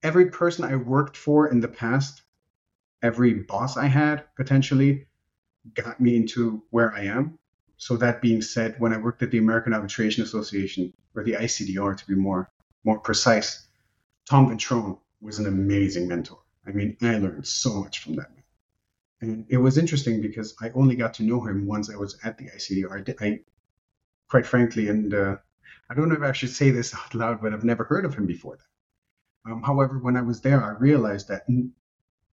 every 0.02 0.30
person 0.30 0.64
I 0.64 0.76
worked 0.76 1.16
for 1.16 1.48
in 1.48 1.60
the 1.60 1.68
past, 1.68 2.22
every 3.02 3.34
boss 3.34 3.76
I 3.76 3.86
had 3.86 4.24
potentially, 4.34 5.06
got 5.74 6.00
me 6.00 6.16
into 6.16 6.62
where 6.70 6.92
I 6.94 7.02
am. 7.04 7.38
So 7.76 7.96
that 7.98 8.22
being 8.22 8.42
said, 8.42 8.76
when 8.78 8.92
I 8.92 8.98
worked 8.98 9.22
at 9.22 9.30
the 9.30 9.38
American 9.38 9.74
Arbitration 9.74 10.22
Association, 10.22 10.92
or 11.14 11.22
the 11.22 11.32
ICDR 11.32 11.96
to 11.96 12.06
be 12.06 12.14
more 12.14 12.50
more 12.84 12.98
precise, 12.98 13.66
Tom 14.28 14.48
Ventrone 14.48 14.98
was 15.20 15.38
an 15.38 15.46
amazing 15.46 16.08
mentor. 16.08 16.38
I 16.70 16.72
mean, 16.72 16.96
I 17.02 17.18
learned 17.18 17.46
so 17.46 17.82
much 17.82 17.98
from 17.98 18.14
that 18.16 18.30
man. 18.30 18.44
And 19.20 19.46
it 19.48 19.58
was 19.58 19.76
interesting 19.76 20.22
because 20.22 20.54
I 20.60 20.70
only 20.70 20.94
got 20.94 21.14
to 21.14 21.24
know 21.24 21.40
him 21.44 21.66
once 21.66 21.90
I 21.90 21.96
was 21.96 22.16
at 22.24 22.38
the 22.38 22.46
ICDR. 22.46 23.14
I, 23.20 23.26
I 23.26 23.40
quite 24.28 24.46
frankly, 24.46 24.88
and 24.88 25.12
uh, 25.12 25.36
I 25.90 25.94
don't 25.94 26.08
know 26.08 26.14
if 26.14 26.22
I 26.22 26.32
should 26.32 26.50
say 26.50 26.70
this 26.70 26.94
out 27.04 27.14
loud, 27.14 27.42
but 27.42 27.52
I've 27.52 27.64
never 27.64 27.84
heard 27.84 28.04
of 28.04 28.14
him 28.14 28.26
before 28.26 28.56
that. 28.56 29.50
Um, 29.50 29.62
however, 29.62 29.98
when 29.98 30.16
I 30.16 30.22
was 30.22 30.40
there, 30.42 30.62
I 30.62 30.78
realized 30.78 31.28
that 31.28 31.42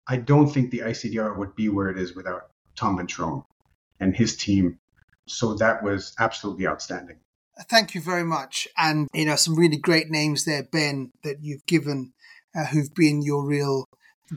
I 0.08 0.18
don't 0.18 0.48
think 0.48 0.72
the 0.72 0.80
ICDR 0.80 1.38
would 1.38 1.56
be 1.56 1.70
where 1.70 1.90
it 1.90 1.98
is 1.98 2.16
without 2.16 2.52
Tom 2.76 2.98
Ventrone 2.98 3.44
and 4.00 4.16
his 4.16 4.38
team. 4.38 4.80
So 5.26 5.56
that 5.56 5.84
was 5.84 6.14
absolutely 6.20 6.68
outstanding. 6.68 7.18
Thank 7.70 7.96
you 7.96 8.02
very 8.02 8.24
much. 8.24 8.68
And, 8.78 9.08
you 9.14 9.26
know, 9.26 9.36
some 9.36 9.56
really 9.56 9.78
great 9.78 10.10
names 10.10 10.46
there, 10.46 10.64
Ben, 10.64 11.12
that 11.24 11.38
you've 11.42 11.66
given 11.66 12.14
uh, 12.58 12.66
who've 12.66 12.94
been 12.94 13.22
your 13.22 13.46
real 13.46 13.87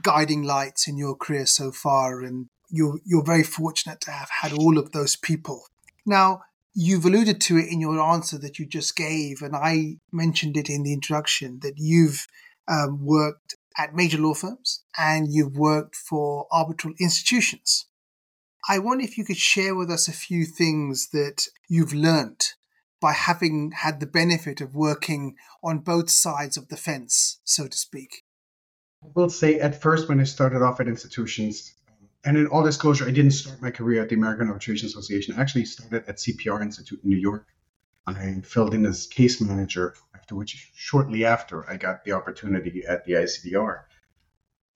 guiding 0.02 0.42
lights 0.42 0.87
in 0.88 0.97
your 0.97 1.14
career 1.14 1.47
so 1.47 1.73
far. 1.73 2.20
And 2.20 2.49
you're, 2.68 2.99
you're 3.04 3.25
very 3.25 3.42
fortunate 3.42 4.00
to 4.02 4.11
have 4.11 4.30
had 4.42 4.52
all 4.52 4.78
of 4.78 4.92
those 4.92 5.16
people. 5.16 5.64
Now, 6.06 6.42
you've 6.75 7.04
alluded 7.04 7.40
to 7.42 7.59
it 7.59 7.70
in 7.70 7.80
your 7.80 8.00
answer 8.00 8.38
that 8.38 8.59
you 8.59 8.66
just 8.66 8.97
gave, 8.97 9.42
and 9.42 9.56
I 9.56 9.97
mentioned 10.12 10.56
it 10.56 10.70
in 10.70 10.82
the 10.82 10.92
introduction 10.92 11.61
that 11.62 11.75
you've 11.76 12.26
um, 12.68 13.04
worked 13.04 13.56
at 13.76 13.94
major 13.94 14.18
law 14.18 14.35
firms 14.35 14.82
and 14.99 15.32
you've 15.32 15.56
worked 15.56 15.97
for 15.97 16.47
arbitral 16.50 16.94
institutions. 17.00 17.87
I 18.68 18.78
wonder 18.78 19.04
if 19.04 19.16
you 19.16 19.25
could 19.25 19.38
share 19.38 19.75
with 19.75 19.90
us 19.90 20.06
a 20.06 20.12
few 20.12 20.44
things 20.44 21.09
that 21.11 21.47
you've 21.68 21.94
learnt 21.94 22.54
by 23.00 23.12
having 23.12 23.73
had 23.73 23.99
the 23.99 24.06
benefit 24.06 24.61
of 24.61 24.75
working 24.75 25.37
on 25.64 25.78
both 25.78 26.11
sides 26.11 26.56
of 26.56 26.68
the 26.68 26.76
fence, 26.76 27.40
so 27.44 27.66
to 27.66 27.76
speak? 27.76 28.25
I 29.02 29.09
will 29.14 29.30
say 29.30 29.59
at 29.59 29.80
first, 29.80 30.09
when 30.09 30.21
I 30.21 30.25
started 30.25 30.62
off 30.62 30.80
at 30.80 30.88
institutions, 30.88 31.75
and 32.25 32.37
in 32.37 32.47
all 32.49 32.62
disclosure, 32.62 33.07
I 33.07 33.11
didn't 33.11 33.30
start 33.30 33.62
my 33.62 33.71
career 33.71 34.02
at 34.02 34.09
the 34.09 34.14
American 34.14 34.49
Arbitration 34.49 34.87
Association. 34.87 35.35
I 35.35 35.40
actually 35.40 35.64
started 35.64 36.04
at 36.07 36.19
CPR 36.19 36.61
Institute 36.61 37.00
in 37.02 37.11
New 37.11 37.16
York. 37.16 37.47
I 38.07 38.40
filled 38.42 38.75
in 38.75 38.85
as 38.85 39.07
case 39.07 39.40
manager, 39.40 39.95
after 40.14 40.35
which, 40.35 40.71
shortly 40.75 41.25
after, 41.25 41.69
I 41.69 41.76
got 41.76 42.04
the 42.04 42.12
opportunity 42.12 42.85
at 42.85 43.04
the 43.04 43.12
ICDR. 43.12 43.85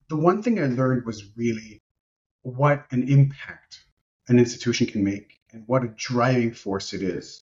The 0.09 0.17
one 0.17 0.43
thing 0.43 0.59
I 0.59 0.67
learned 0.67 1.05
was 1.05 1.37
really 1.37 1.83
what 2.43 2.87
an 2.91 3.09
impact 3.09 3.85
an 4.29 4.39
institution 4.39 4.87
can 4.87 5.05
make 5.05 5.41
and 5.53 5.65
what 5.67 5.85
a 5.85 5.89
driving 5.89 6.53
force 6.53 6.93
it 6.93 7.03
is 7.03 7.43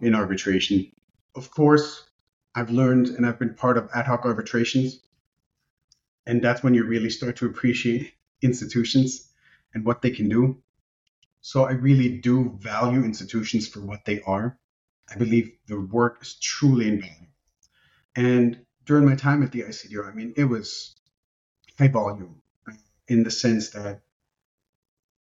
in 0.00 0.14
arbitration. 0.14 0.90
Of 1.34 1.50
course, 1.50 2.04
I've 2.54 2.70
learned 2.70 3.08
and 3.08 3.24
I've 3.24 3.38
been 3.38 3.54
part 3.54 3.78
of 3.78 3.88
ad 3.94 4.06
hoc 4.06 4.24
arbitrations. 4.24 5.00
And 6.26 6.42
that's 6.42 6.62
when 6.62 6.74
you 6.74 6.84
really 6.84 7.10
start 7.10 7.36
to 7.36 7.46
appreciate 7.46 8.12
institutions 8.42 9.28
and 9.74 9.84
what 9.84 10.02
they 10.02 10.10
can 10.10 10.28
do. 10.28 10.62
So 11.40 11.64
I 11.64 11.72
really 11.72 12.18
do 12.18 12.58
value 12.60 13.02
institutions 13.02 13.66
for 13.66 13.80
what 13.80 14.04
they 14.04 14.20
are. 14.22 14.58
I 15.10 15.16
believe 15.16 15.52
the 15.66 15.80
work 15.80 16.18
is 16.22 16.34
truly 16.34 16.88
invaluable. 16.88 17.26
And 18.14 18.64
during 18.84 19.06
my 19.06 19.16
time 19.16 19.42
at 19.42 19.52
the 19.52 19.62
ICDR, 19.62 20.10
I 20.10 20.14
mean, 20.14 20.34
it 20.36 20.44
was 20.44 20.94
high 21.78 21.88
volume 21.88 22.42
in 23.08 23.22
the 23.22 23.30
sense 23.30 23.70
that 23.70 24.02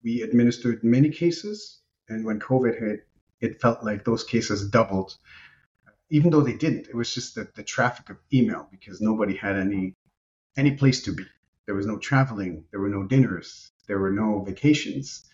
we 0.03 0.23
administered 0.23 0.85
many 0.85 1.11
cases. 1.11 1.81
And 2.09 2.25
when 2.25 2.39
COVID 2.39 2.79
hit, 2.79 3.07
it 3.41 3.61
felt 3.61 3.83
like 3.83 4.05
those 4.05 4.25
cases 4.25 4.71
doubled, 4.71 5.17
even 6.11 6.31
though 6.31 6.43
they 6.43 6.57
didn't. 6.57 6.89
It 6.89 6.95
was 6.95 7.13
just 7.13 7.35
the, 7.35 7.49
the 7.55 7.63
traffic 7.63 8.11
of 8.11 8.19
email 8.33 8.69
because 8.71 9.01
nobody 9.01 9.35
had 9.35 9.57
any 9.57 9.95
any 10.57 10.77
place 10.77 11.03
to 11.03 11.13
be. 11.13 11.25
There 11.67 11.75
was 11.75 11.87
no 11.87 11.99
traveling, 11.99 12.65
there 12.71 12.81
were 12.81 12.89
no 12.89 13.05
dinners, 13.05 13.71
there 13.87 13.99
were 13.99 14.11
no 14.11 14.41
vacations. 14.43 15.25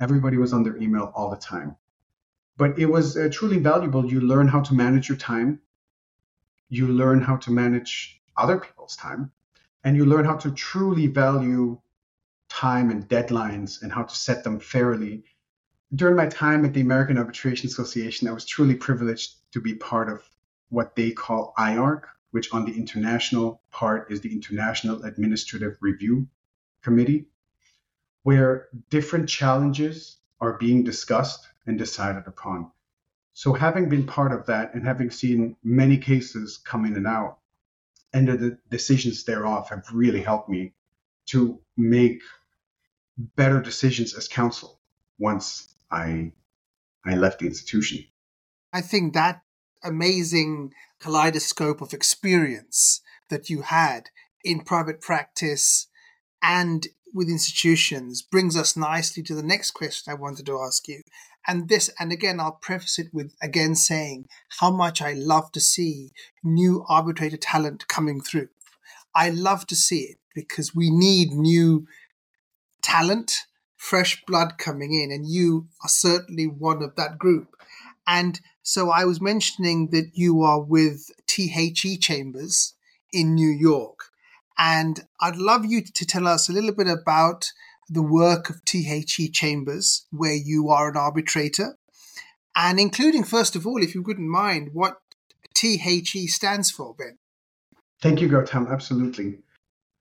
Everybody 0.00 0.36
was 0.36 0.52
on 0.52 0.62
their 0.62 0.76
email 0.76 1.12
all 1.14 1.30
the 1.30 1.36
time. 1.36 1.76
But 2.56 2.78
it 2.78 2.86
was 2.86 3.16
uh, 3.16 3.28
truly 3.32 3.58
valuable. 3.58 4.04
You 4.04 4.20
learn 4.20 4.48
how 4.48 4.60
to 4.62 4.74
manage 4.74 5.08
your 5.08 5.18
time. 5.18 5.60
You 6.68 6.88
learn 6.88 7.20
how 7.20 7.36
to 7.36 7.50
manage 7.50 8.20
other 8.36 8.58
people's 8.58 8.96
time. 8.96 9.30
And 9.84 9.96
you 9.96 10.04
learn 10.04 10.24
how 10.24 10.36
to 10.36 10.50
truly 10.50 11.06
value 11.06 11.80
time 12.48 12.90
and 12.90 13.08
deadlines 13.08 13.82
and 13.82 13.92
how 13.92 14.02
to 14.02 14.14
set 14.14 14.44
them 14.44 14.60
fairly 14.60 15.24
during 15.94 16.16
my 16.16 16.26
time 16.26 16.64
at 16.64 16.74
the 16.74 16.80
American 16.80 17.16
Arbitration 17.16 17.68
Association, 17.68 18.28
I 18.28 18.32
was 18.32 18.44
truly 18.44 18.74
privileged 18.74 19.52
to 19.52 19.60
be 19.60 19.74
part 19.74 20.08
of 20.08 20.22
what 20.68 20.96
they 20.96 21.12
call 21.12 21.54
IARC, 21.56 22.02
which 22.36 22.52
on 22.52 22.66
the 22.66 22.76
international 22.76 23.62
part 23.70 24.12
is 24.12 24.20
the 24.20 24.30
International 24.30 25.02
Administrative 25.04 25.78
Review 25.80 26.28
Committee, 26.82 27.28
where 28.24 28.68
different 28.90 29.26
challenges 29.26 30.18
are 30.38 30.58
being 30.58 30.84
discussed 30.84 31.48
and 31.66 31.78
decided 31.78 32.24
upon. 32.26 32.70
So, 33.32 33.54
having 33.54 33.88
been 33.88 34.04
part 34.04 34.32
of 34.32 34.44
that 34.48 34.74
and 34.74 34.84
having 34.84 35.10
seen 35.10 35.56
many 35.64 35.96
cases 35.96 36.58
come 36.62 36.84
in 36.84 36.94
and 36.96 37.06
out, 37.06 37.38
and 38.12 38.28
the 38.28 38.58
decisions 38.68 39.24
thereof 39.24 39.70
have 39.70 39.86
really 39.90 40.20
helped 40.20 40.50
me 40.50 40.74
to 41.32 41.58
make 41.74 42.20
better 43.16 43.62
decisions 43.62 44.12
as 44.12 44.28
counsel 44.28 44.78
once 45.18 45.74
I 45.90 46.32
I 47.02 47.14
left 47.14 47.38
the 47.38 47.46
institution. 47.46 48.04
I 48.74 48.82
think 48.82 49.14
that 49.14 49.40
amazing 49.84 50.72
kaleidoscope 51.00 51.80
of 51.80 51.92
experience 51.92 53.00
that 53.28 53.50
you 53.50 53.62
had 53.62 54.08
in 54.44 54.60
private 54.60 55.00
practice 55.00 55.88
and 56.42 56.88
with 57.12 57.28
institutions 57.28 58.22
brings 58.22 58.56
us 58.56 58.76
nicely 58.76 59.22
to 59.22 59.34
the 59.34 59.42
next 59.42 59.72
question 59.72 60.10
I 60.12 60.14
wanted 60.14 60.46
to 60.46 60.60
ask 60.60 60.86
you. 60.86 61.00
And 61.48 61.68
this, 61.68 61.90
and 61.98 62.12
again, 62.12 62.40
I'll 62.40 62.58
preface 62.60 62.98
it 62.98 63.08
with 63.12 63.34
again 63.40 63.74
saying 63.74 64.26
how 64.60 64.70
much 64.70 65.00
I 65.00 65.12
love 65.12 65.52
to 65.52 65.60
see 65.60 66.10
new 66.42 66.84
arbitrator 66.88 67.36
talent 67.36 67.88
coming 67.88 68.20
through. 68.20 68.48
I 69.14 69.30
love 69.30 69.66
to 69.68 69.76
see 69.76 70.00
it 70.00 70.18
because 70.34 70.74
we 70.74 70.90
need 70.90 71.32
new 71.32 71.86
talent 72.82 73.32
fresh 73.76 74.22
blood 74.26 74.58
coming 74.58 74.92
in, 74.92 75.12
and 75.12 75.26
you 75.28 75.68
are 75.82 75.88
certainly 75.88 76.46
one 76.46 76.82
of 76.82 76.96
that 76.96 77.18
group. 77.18 77.54
And 78.06 78.40
so 78.66 78.90
I 78.90 79.04
was 79.04 79.20
mentioning 79.20 79.90
that 79.92 80.10
you 80.14 80.42
are 80.42 80.60
with 80.60 81.12
THE 81.28 81.98
Chambers 82.00 82.74
in 83.12 83.32
New 83.32 83.48
York. 83.48 84.06
And 84.58 85.04
I'd 85.20 85.36
love 85.36 85.64
you 85.64 85.82
to 85.82 86.04
tell 86.04 86.26
us 86.26 86.48
a 86.48 86.52
little 86.52 86.74
bit 86.74 86.88
about 86.88 87.52
the 87.88 88.02
work 88.02 88.50
of 88.50 88.64
THE 88.64 89.30
Chambers, 89.32 90.06
where 90.10 90.34
you 90.34 90.68
are 90.68 90.90
an 90.90 90.96
arbitrator, 90.96 91.78
and 92.56 92.80
including, 92.80 93.22
first 93.22 93.54
of 93.54 93.68
all, 93.68 93.80
if 93.80 93.94
you 93.94 94.02
wouldn't 94.02 94.28
mind, 94.28 94.70
what 94.72 94.96
THE 95.54 96.26
stands 96.26 96.72
for, 96.72 96.92
Ben. 96.92 97.18
Thank 98.02 98.20
you, 98.20 98.28
Gautam. 98.28 98.68
Absolutely. 98.68 99.38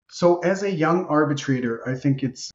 So, 0.09 0.39
as 0.39 0.63
a 0.63 0.71
young 0.71 1.05
arbitrator, 1.05 1.87
I 1.87 1.93
think 1.93 2.23
it's 2.23 2.49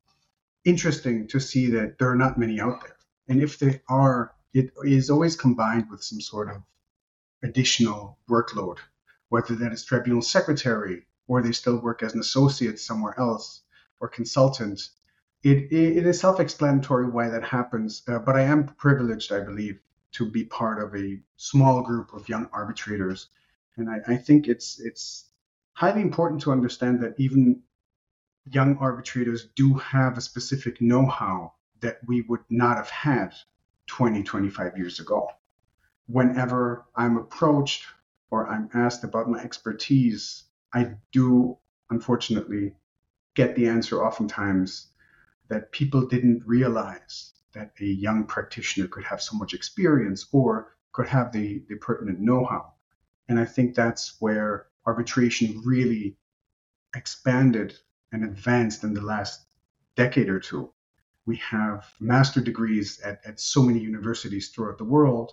interesting 0.64 1.28
to 1.28 1.38
see 1.38 1.70
that 1.70 1.98
there 2.00 2.10
are 2.10 2.16
not 2.16 2.36
many 2.36 2.60
out 2.60 2.80
there. 2.82 2.96
And 3.28 3.40
if 3.40 3.60
they 3.60 3.80
are, 3.88 4.34
it 4.52 4.72
is 4.84 5.10
always 5.10 5.36
combined 5.36 5.90
with 5.90 6.02
some 6.02 6.20
sort 6.20 6.48
of 6.50 6.62
additional 7.42 8.18
workload, 8.28 8.78
whether 9.28 9.54
that 9.54 9.72
is 9.72 9.84
tribunal 9.84 10.22
secretary 10.22 11.06
or 11.28 11.40
they 11.40 11.52
still 11.52 11.78
work 11.80 12.02
as 12.02 12.14
an 12.14 12.20
associate 12.20 12.80
somewhere 12.80 13.14
else 13.18 13.62
or 14.00 14.08
consultant. 14.08 14.80
It, 15.42 15.72
it 15.72 16.04
is 16.04 16.20
self 16.20 16.40
explanatory 16.40 17.08
why 17.08 17.28
that 17.28 17.44
happens, 17.44 18.02
uh, 18.08 18.18
but 18.18 18.36
I 18.36 18.42
am 18.42 18.66
privileged, 18.66 19.32
I 19.32 19.40
believe, 19.40 19.78
to 20.12 20.28
be 20.28 20.44
part 20.44 20.82
of 20.82 20.94
a 20.94 21.20
small 21.36 21.82
group 21.82 22.12
of 22.12 22.28
young 22.28 22.48
arbitrators. 22.52 23.28
And 23.76 23.88
I, 23.88 24.00
I 24.08 24.16
think 24.16 24.48
it's, 24.48 24.80
it's 24.80 25.26
highly 25.72 26.02
important 26.02 26.42
to 26.42 26.52
understand 26.52 27.00
that 27.02 27.14
even 27.18 27.62
young 28.46 28.76
arbitrators 28.78 29.48
do 29.54 29.74
have 29.74 30.18
a 30.18 30.20
specific 30.20 30.80
know 30.80 31.06
how 31.06 31.54
that 31.80 32.00
we 32.06 32.22
would 32.22 32.44
not 32.50 32.76
have 32.76 32.90
had 32.90 33.32
20, 33.90 34.22
25 34.22 34.78
years 34.78 35.00
ago. 35.00 35.28
Whenever 36.06 36.86
I'm 36.94 37.16
approached 37.16 37.86
or 38.30 38.48
I'm 38.48 38.70
asked 38.72 39.02
about 39.02 39.28
my 39.28 39.40
expertise, 39.40 40.44
I 40.72 40.92
do 41.12 41.58
unfortunately 41.90 42.76
get 43.34 43.56
the 43.56 43.66
answer 43.66 44.04
oftentimes 44.04 44.92
that 45.48 45.72
people 45.72 46.06
didn't 46.06 46.44
realize 46.46 47.32
that 47.52 47.72
a 47.80 47.84
young 47.84 48.24
practitioner 48.26 48.86
could 48.86 49.02
have 49.02 49.20
so 49.20 49.36
much 49.36 49.54
experience 49.54 50.24
or 50.30 50.76
could 50.92 51.08
have 51.08 51.32
the, 51.32 51.64
the 51.68 51.74
pertinent 51.74 52.20
know 52.20 52.44
how. 52.44 52.72
And 53.28 53.40
I 53.40 53.44
think 53.44 53.74
that's 53.74 54.20
where 54.20 54.68
arbitration 54.86 55.62
really 55.64 56.16
expanded 56.94 57.76
and 58.12 58.22
advanced 58.22 58.84
in 58.84 58.94
the 58.94 59.00
last 59.00 59.46
decade 59.96 60.28
or 60.28 60.38
two. 60.38 60.72
We 61.26 61.36
have 61.36 61.86
master 62.00 62.40
degrees 62.40 63.00
at, 63.00 63.20
at 63.24 63.40
so 63.40 63.62
many 63.62 63.80
universities 63.80 64.48
throughout 64.48 64.78
the 64.78 64.84
world. 64.84 65.32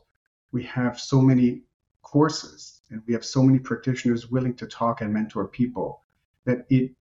We 0.51 0.63
have 0.63 0.99
so 0.99 1.21
many 1.21 1.63
courses 2.01 2.81
and 2.89 3.01
we 3.07 3.13
have 3.13 3.25
so 3.25 3.43
many 3.43 3.59
practitioners 3.59 4.29
willing 4.29 4.55
to 4.55 4.67
talk 4.67 5.01
and 5.01 5.13
mentor 5.13 5.47
people 5.47 6.03
that 6.45 6.65
it 6.69 6.91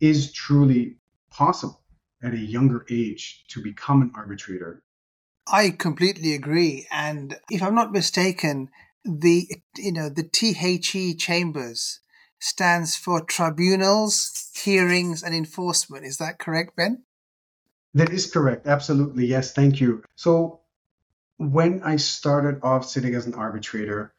is 0.00 0.32
truly 0.32 0.96
possible 1.30 1.82
at 2.22 2.34
a 2.34 2.38
younger 2.38 2.86
age 2.90 3.44
to 3.48 3.62
become 3.62 4.02
an 4.02 4.12
arbitrator. 4.14 4.82
I 5.46 5.70
completely 5.70 6.34
agree. 6.34 6.86
And 6.90 7.38
if 7.50 7.62
I'm 7.62 7.74
not 7.74 7.92
mistaken, 7.92 8.70
the 9.04 9.48
you 9.76 9.92
know 9.92 10.08
the 10.08 10.22
THE 10.22 11.14
chambers 11.18 12.00
stands 12.38 12.96
for 12.96 13.20
tribunals, 13.20 14.50
hearings, 14.54 15.22
and 15.22 15.34
enforcement. 15.34 16.06
Is 16.06 16.18
that 16.18 16.38
correct, 16.38 16.76
Ben? 16.76 17.04
That 17.94 18.10
is 18.10 18.30
correct. 18.30 18.66
Absolutely. 18.66 19.26
Yes. 19.26 19.52
Thank 19.52 19.80
you. 19.80 20.02
So, 20.16 20.60
when 21.36 21.82
I 21.82 21.96
started 21.96 22.60
off 22.62 22.86
sitting 22.86 23.14
as 23.14 23.26
an 23.26 23.34
arbitrator, 23.34 24.12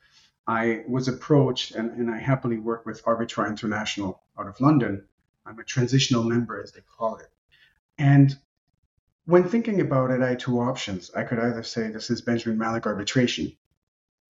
I 0.48 0.84
was 0.88 1.08
approached, 1.08 1.74
and, 1.75 1.91
and 1.91 2.12
I 2.12 2.17
happily 2.20 2.58
work 2.58 2.86
with 2.86 3.03
Arbitra 3.05 3.48
International 3.48 4.22
out 4.38 4.48
of 4.48 4.60
London. 4.62 5.05
I'm 5.46 5.60
a 5.60 5.63
transitional 5.63 6.24
member, 6.24 6.62
as 6.62 6.72
they 6.72 6.82
call 6.98 7.17
it. 7.17 7.29
And 7.98 8.38
when 9.25 9.48
thinking 9.50 9.82
about 9.82 10.12
it, 10.12 10.22
I 10.22 10.29
had 10.29 10.39
two 10.39 10.60
options. 10.60 11.12
I 11.15 11.24
could 11.24 11.39
either 11.39 11.63
say 11.63 11.88
this 11.88 12.10
is 12.10 12.22
Benjamin 12.22 12.58
Malek 12.58 12.86
arbitration, 12.86 13.53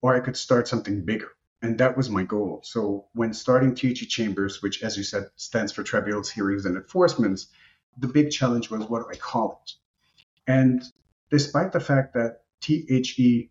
or 0.02 0.16
I 0.16 0.20
could 0.20 0.38
start 0.38 0.68
something 0.68 1.04
bigger. 1.04 1.30
And 1.62 1.78
that 1.80 1.98
was 1.98 2.10
my 2.10 2.24
goal. 2.24 2.62
So 2.64 3.08
when 3.14 3.34
starting 3.34 3.74
THE 3.74 3.94
Chambers, 3.94 4.62
which, 4.62 4.84
as 4.84 4.98
you 4.98 5.04
said, 5.04 5.30
stands 5.36 5.72
for 5.72 5.84
Tribunals, 5.84 6.30
Hearings, 6.30 6.66
and 6.66 6.78
Enforcements, 6.78 7.48
the 7.98 8.08
big 8.08 8.32
challenge 8.32 8.70
was 8.70 8.84
what 8.90 9.04
do 9.04 9.10
I 9.12 9.16
call 9.16 9.62
it? 9.64 9.74
And 10.48 10.84
despite 11.30 11.72
the 11.72 11.80
fact 11.80 12.14
that 12.14 12.42
THE 12.62 13.50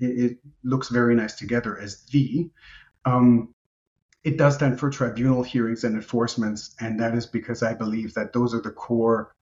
it, 0.00 0.38
looks 0.62 0.88
very 0.88 1.14
nice 1.14 1.34
together 1.34 1.78
as 1.78 2.04
the, 2.06 2.50
um, 3.04 3.54
it 4.22 4.36
does 4.36 4.54
stand 4.54 4.78
for 4.78 4.90
Tribunal 4.90 5.42
Hearings 5.42 5.84
and 5.84 5.96
Enforcements, 5.96 6.74
and 6.80 7.00
that 7.00 7.14
is 7.14 7.26
because 7.26 7.62
I 7.62 7.74
believe 7.74 8.14
that 8.14 8.32
those 8.32 8.54
are 8.54 8.60
the 8.60 8.70
core 8.70 9.34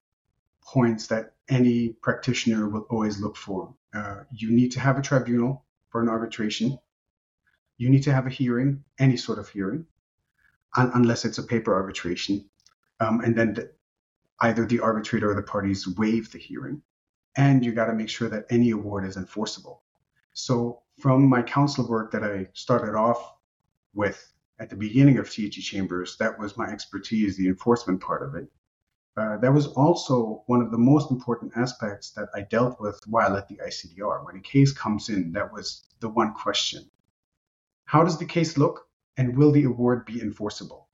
points 0.62 1.08
that 1.08 1.34
any 1.48 1.90
practitioner 2.02 2.68
will 2.68 2.86
always 2.90 3.20
look 3.20 3.36
for. 3.36 3.74
Uh, 3.94 4.24
you 4.32 4.50
need 4.50 4.72
to 4.72 4.80
have 4.80 4.98
a 4.98 5.02
tribunal 5.02 5.64
for 5.90 6.02
an 6.02 6.08
arbitration. 6.08 6.78
You 7.78 7.90
need 7.90 8.02
to 8.04 8.12
have 8.12 8.26
a 8.26 8.30
hearing, 8.30 8.84
any 8.98 9.16
sort 9.16 9.38
of 9.38 9.48
hearing, 9.48 9.86
un- 10.76 10.90
unless 10.94 11.24
it's 11.24 11.38
a 11.38 11.42
paper 11.42 11.74
arbitration. 11.74 12.48
Um, 13.00 13.20
and 13.20 13.36
then 13.36 13.54
the, 13.54 13.70
either 14.40 14.66
the 14.66 14.80
arbitrator 14.80 15.30
or 15.30 15.34
the 15.34 15.42
parties 15.42 15.86
waive 15.96 16.30
the 16.30 16.38
hearing. 16.38 16.82
And 17.36 17.64
you 17.64 17.72
got 17.72 17.86
to 17.86 17.94
make 17.94 18.08
sure 18.08 18.28
that 18.28 18.46
any 18.50 18.70
award 18.70 19.04
is 19.04 19.16
enforceable. 19.16 19.82
So, 20.32 20.82
from 20.98 21.28
my 21.28 21.42
counsel 21.42 21.86
work 21.88 22.12
that 22.12 22.24
I 22.24 22.48
started 22.54 22.94
off 22.94 23.34
with 23.94 24.32
at 24.58 24.70
the 24.70 24.76
beginning 24.76 25.18
of 25.18 25.30
THE 25.30 25.50
Chambers, 25.50 26.16
that 26.18 26.38
was 26.38 26.56
my 26.56 26.66
expertise, 26.66 27.36
the 27.36 27.48
enforcement 27.48 28.00
part 28.00 28.22
of 28.22 28.34
it. 28.34 28.48
Uh, 29.16 29.38
that 29.38 29.52
was 29.52 29.66
also 29.68 30.42
one 30.46 30.60
of 30.60 30.70
the 30.70 30.78
most 30.78 31.10
important 31.10 31.52
aspects 31.56 32.10
that 32.10 32.28
I 32.34 32.42
dealt 32.42 32.80
with 32.80 33.00
while 33.06 33.36
at 33.36 33.48
the 33.48 33.56
ICDR. 33.56 34.24
When 34.26 34.36
a 34.36 34.40
case 34.40 34.72
comes 34.72 35.08
in, 35.08 35.32
that 35.32 35.52
was 35.52 35.86
the 36.00 36.08
one 36.08 36.34
question. 36.34 36.90
How 37.86 38.04
does 38.04 38.18
the 38.18 38.26
case 38.26 38.58
look 38.58 38.88
and 39.16 39.36
will 39.36 39.52
the 39.52 39.64
award 39.64 40.04
be 40.04 40.20
enforceable? 40.20 40.88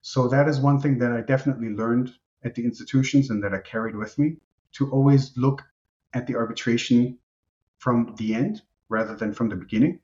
So 0.00 0.28
that 0.28 0.48
is 0.48 0.60
one 0.60 0.80
thing 0.80 0.98
that 0.98 1.12
I 1.12 1.20
definitely 1.20 1.70
learned 1.70 2.14
at 2.44 2.54
the 2.54 2.64
institutions 2.64 3.30
and 3.30 3.42
that 3.42 3.54
I 3.54 3.58
carried 3.58 3.96
with 3.96 4.18
me 4.18 4.36
to 4.72 4.90
always 4.90 5.36
look 5.36 5.62
at 6.14 6.26
the 6.26 6.36
arbitration 6.36 7.18
from 7.78 8.14
the 8.16 8.34
end 8.34 8.62
rather 8.88 9.14
than 9.14 9.32
from 9.32 9.48
the 9.48 9.56
beginning, 9.56 10.00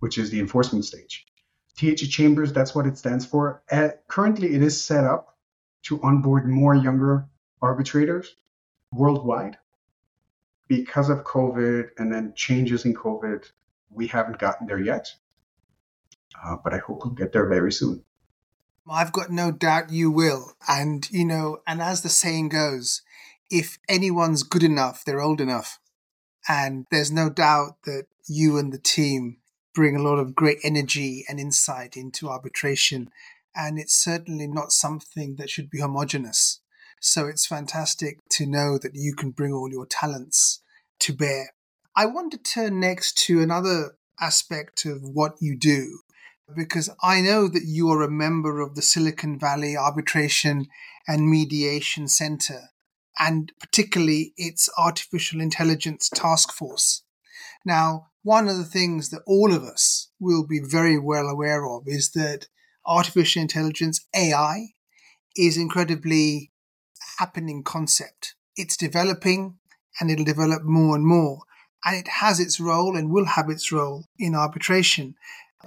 which 0.00 0.18
is 0.18 0.30
the 0.30 0.40
enforcement 0.40 0.84
stage. 0.84 1.26
THE 1.76 1.94
Chambers, 1.94 2.52
that's 2.52 2.74
what 2.74 2.86
it 2.86 2.98
stands 2.98 3.24
for. 3.24 3.62
Uh, 3.70 3.90
currently, 4.08 4.54
it 4.54 4.62
is 4.62 4.82
set 4.82 5.04
up 5.04 5.36
to 5.84 6.02
onboard 6.02 6.48
more 6.48 6.74
younger 6.74 7.28
arbitrators 7.62 8.34
worldwide. 8.92 9.58
Because 10.66 11.08
of 11.08 11.24
COVID 11.24 11.90
and 11.98 12.12
then 12.12 12.34
changes 12.34 12.84
in 12.84 12.94
COVID, 12.94 13.50
we 13.90 14.06
haven't 14.08 14.38
gotten 14.38 14.66
there 14.66 14.80
yet. 14.80 15.08
Uh, 16.44 16.56
but 16.62 16.74
I 16.74 16.78
hope 16.78 17.04
we'll 17.04 17.14
get 17.14 17.32
there 17.32 17.48
very 17.48 17.72
soon. 17.72 18.04
I've 18.90 19.12
got 19.12 19.30
no 19.30 19.50
doubt 19.50 19.90
you 19.90 20.10
will. 20.10 20.52
And, 20.68 21.08
you 21.10 21.24
know, 21.24 21.58
and 21.66 21.80
as 21.80 22.02
the 22.02 22.08
saying 22.08 22.50
goes, 22.50 23.02
if 23.50 23.78
anyone's 23.88 24.42
good 24.42 24.62
enough, 24.62 25.04
they're 25.04 25.20
old 25.20 25.40
enough. 25.40 25.78
And 26.48 26.86
there's 26.90 27.12
no 27.12 27.30
doubt 27.30 27.76
that 27.84 28.06
you 28.26 28.58
and 28.58 28.72
the 28.72 28.78
team 28.78 29.38
bring 29.74 29.96
a 29.96 30.02
lot 30.02 30.18
of 30.18 30.34
great 30.34 30.58
energy 30.64 31.24
and 31.28 31.38
insight 31.38 31.96
into 31.96 32.28
arbitration 32.28 33.10
and 33.58 33.76
it's 33.76 33.94
certainly 33.94 34.46
not 34.46 34.70
something 34.70 35.34
that 35.36 35.50
should 35.50 35.68
be 35.68 35.80
homogenous. 35.80 36.60
So 37.00 37.26
it's 37.26 37.44
fantastic 37.46 38.18
to 38.30 38.46
know 38.46 38.78
that 38.78 38.94
you 38.94 39.14
can 39.14 39.32
bring 39.32 39.52
all 39.52 39.68
your 39.70 39.84
talents 39.84 40.62
to 41.00 41.12
bear. 41.12 41.52
I 41.96 42.06
want 42.06 42.30
to 42.32 42.38
turn 42.38 42.78
next 42.78 43.18
to 43.26 43.42
another 43.42 43.96
aspect 44.20 44.84
of 44.84 45.02
what 45.02 45.34
you 45.40 45.56
do, 45.56 46.00
because 46.54 46.90
I 47.02 47.20
know 47.20 47.48
that 47.48 47.64
you 47.66 47.90
are 47.90 48.02
a 48.02 48.10
member 48.10 48.60
of 48.60 48.74
the 48.74 48.82
Silicon 48.82 49.38
Valley 49.38 49.76
Arbitration 49.76 50.68
and 51.06 51.30
Mediation 51.30 52.08
Center, 52.08 52.70
and 53.18 53.52
particularly 53.60 54.32
its 54.36 54.68
Artificial 54.78 55.40
Intelligence 55.40 56.08
Task 56.08 56.52
Force. 56.52 57.02
Now, 57.64 58.08
one 58.22 58.48
of 58.48 58.56
the 58.56 58.64
things 58.64 59.10
that 59.10 59.22
all 59.26 59.52
of 59.52 59.62
us 59.62 60.10
will 60.18 60.46
be 60.46 60.60
very 60.60 60.98
well 60.98 61.28
aware 61.28 61.66
of 61.66 61.84
is 61.86 62.10
that 62.12 62.46
artificial 62.86 63.42
intelligence, 63.42 64.06
AI, 64.14 64.68
is 65.36 65.56
incredibly 65.56 66.50
happening 67.18 67.62
concept. 67.62 68.34
It's 68.56 68.76
developing 68.76 69.58
and 70.00 70.10
it'll 70.10 70.24
develop 70.24 70.62
more 70.64 70.96
and 70.96 71.06
more. 71.06 71.42
And 71.84 71.96
it 71.96 72.08
has 72.08 72.40
its 72.40 72.58
role 72.58 72.96
and 72.96 73.10
will 73.10 73.26
have 73.26 73.48
its 73.48 73.70
role 73.70 74.06
in 74.18 74.34
arbitration. 74.34 75.14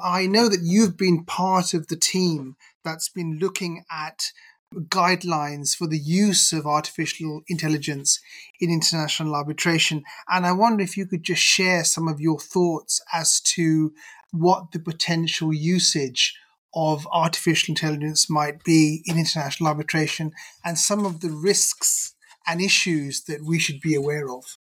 I 0.01 0.27
know 0.27 0.47
that 0.47 0.61
you've 0.61 0.97
been 0.97 1.25
part 1.25 1.73
of 1.73 1.87
the 1.87 1.95
team 1.95 2.55
that's 2.83 3.09
been 3.09 3.37
looking 3.39 3.83
at 3.91 4.31
guidelines 4.73 5.75
for 5.75 5.87
the 5.87 5.99
use 5.99 6.53
of 6.53 6.65
artificial 6.65 7.41
intelligence 7.47 8.19
in 8.59 8.71
international 8.71 9.35
arbitration. 9.35 10.03
And 10.29 10.45
I 10.45 10.53
wonder 10.53 10.83
if 10.83 10.95
you 10.95 11.05
could 11.05 11.23
just 11.23 11.41
share 11.41 11.83
some 11.83 12.07
of 12.07 12.21
your 12.21 12.39
thoughts 12.39 13.01
as 13.13 13.41
to 13.41 13.93
what 14.31 14.71
the 14.71 14.79
potential 14.79 15.53
usage 15.53 16.37
of 16.73 17.05
artificial 17.11 17.73
intelligence 17.73 18.29
might 18.29 18.63
be 18.63 19.03
in 19.05 19.17
international 19.17 19.67
arbitration 19.67 20.31
and 20.63 20.77
some 20.77 21.05
of 21.05 21.19
the 21.19 21.29
risks 21.29 22.15
and 22.47 22.61
issues 22.61 23.23
that 23.25 23.43
we 23.43 23.59
should 23.59 23.81
be 23.81 23.93
aware 23.93 24.31
of. 24.31 24.57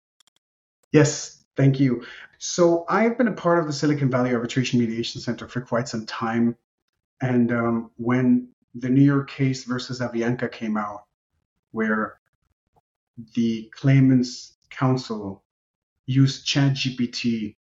Yes, 0.91 1.43
thank 1.55 1.79
you. 1.79 2.03
So, 2.41 2.85
I've 2.87 3.17
been 3.17 3.27
a 3.27 3.33
part 3.33 3.59
of 3.59 3.67
the 3.67 3.73
Silicon 3.73 4.09
Valley 4.09 4.33
Arbitration 4.33 4.79
Mediation 4.79 5.19
Center 5.19 5.45
for 5.49 5.59
quite 5.59 5.89
some 5.89 6.05
time. 6.05 6.55
And 7.21 7.51
um, 7.51 7.91
when 7.97 8.47
the 8.73 8.87
New 8.87 9.03
York 9.03 9.29
case 9.29 9.65
versus 9.65 9.99
Avianca 9.99 10.49
came 10.49 10.77
out, 10.77 11.03
where 11.71 12.21
the 13.35 13.69
claimants' 13.75 14.53
counsel 14.69 15.43
used 16.05 16.47
ChatGPT 16.47 17.57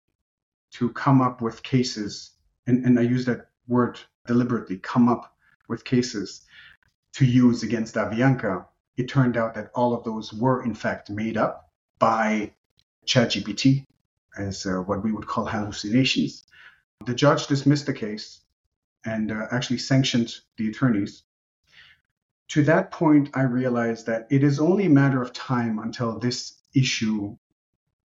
to 0.72 0.90
come 0.90 1.22
up 1.22 1.40
with 1.40 1.62
cases, 1.62 2.32
and, 2.66 2.84
and 2.84 2.98
I 2.98 3.04
use 3.04 3.26
that 3.26 3.50
word 3.68 4.00
deliberately 4.26 4.80
come 4.80 5.08
up 5.08 5.36
with 5.68 5.86
cases 5.86 6.48
to 7.14 7.26
use 7.26 7.62
against 7.62 7.94
Avianca, 7.94 8.66
it 8.98 9.08
turned 9.08 9.38
out 9.38 9.54
that 9.54 9.70
all 9.76 9.94
of 9.94 10.04
those 10.04 10.34
were 10.34 10.64
in 10.64 10.74
fact 10.74 11.12
made 11.12 11.38
up 11.38 11.70
by 12.00 12.54
ChatGPT 13.06 13.86
as 14.38 14.66
uh, 14.66 14.76
what 14.76 15.04
we 15.04 15.12
would 15.12 15.28
call 15.28 15.46
hallucinations. 15.46 16.46
The 17.06 17.14
judge 17.14 17.48
dismissed 17.48 17.86
the 17.86 17.94
case 17.94 18.42
and 19.06 19.32
uh, 19.32 19.48
actually 19.52 19.80
sanctioned 19.80 20.34
the 20.58 20.70
attorneys. 20.70 21.24
To 22.50 22.64
that 22.64 22.92
point, 22.92 23.30
I 23.34 23.44
realized 23.44 24.06
that 24.06 24.28
it 24.30 24.44
is 24.44 24.60
only 24.60 24.86
a 24.86 24.90
matter 24.90 25.22
of 25.22 25.34
time 25.34 25.80
until 25.80 26.20
this 26.20 26.60
issue 26.76 27.38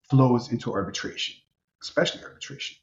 flows 0.09 0.53
into 0.53 0.73
arbitration, 0.73 1.37
especially 1.83 2.23
arbitration 2.23 2.77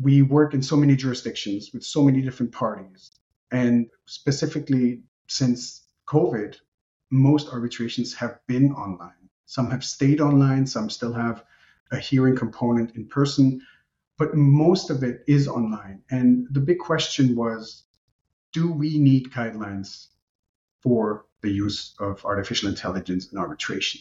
we 0.00 0.22
work 0.22 0.54
in 0.54 0.62
so 0.62 0.76
many 0.76 0.96
jurisdictions 0.96 1.70
with 1.72 1.84
so 1.84 2.02
many 2.02 2.22
different 2.22 2.52
parties. 2.52 3.12
And 3.50 3.88
specifically 4.06 5.02
since 5.28 5.82
COVID, 6.08 6.56
most 7.10 7.48
arbitrations 7.52 8.14
have 8.14 8.38
been 8.46 8.72
online. 8.72 9.28
Some 9.46 9.70
have 9.70 9.84
stayed 9.84 10.20
online, 10.20 10.66
some 10.66 10.88
still 10.88 11.12
have 11.12 11.44
a 11.92 11.98
hearing 11.98 12.36
component 12.36 12.96
in 12.96 13.06
person, 13.06 13.60
but 14.18 14.34
most 14.34 14.90
of 14.90 15.02
it 15.04 15.22
is 15.28 15.46
online. 15.46 16.02
And 16.10 16.46
the 16.50 16.60
big 16.60 16.78
question 16.78 17.36
was 17.36 17.84
do 18.52 18.70
we 18.70 18.98
need 18.98 19.30
guidelines 19.30 20.08
for 20.80 21.26
the 21.40 21.50
use 21.50 21.94
of 22.00 22.24
artificial 22.24 22.68
intelligence 22.68 23.32
in 23.32 23.38
arbitration? 23.38 24.00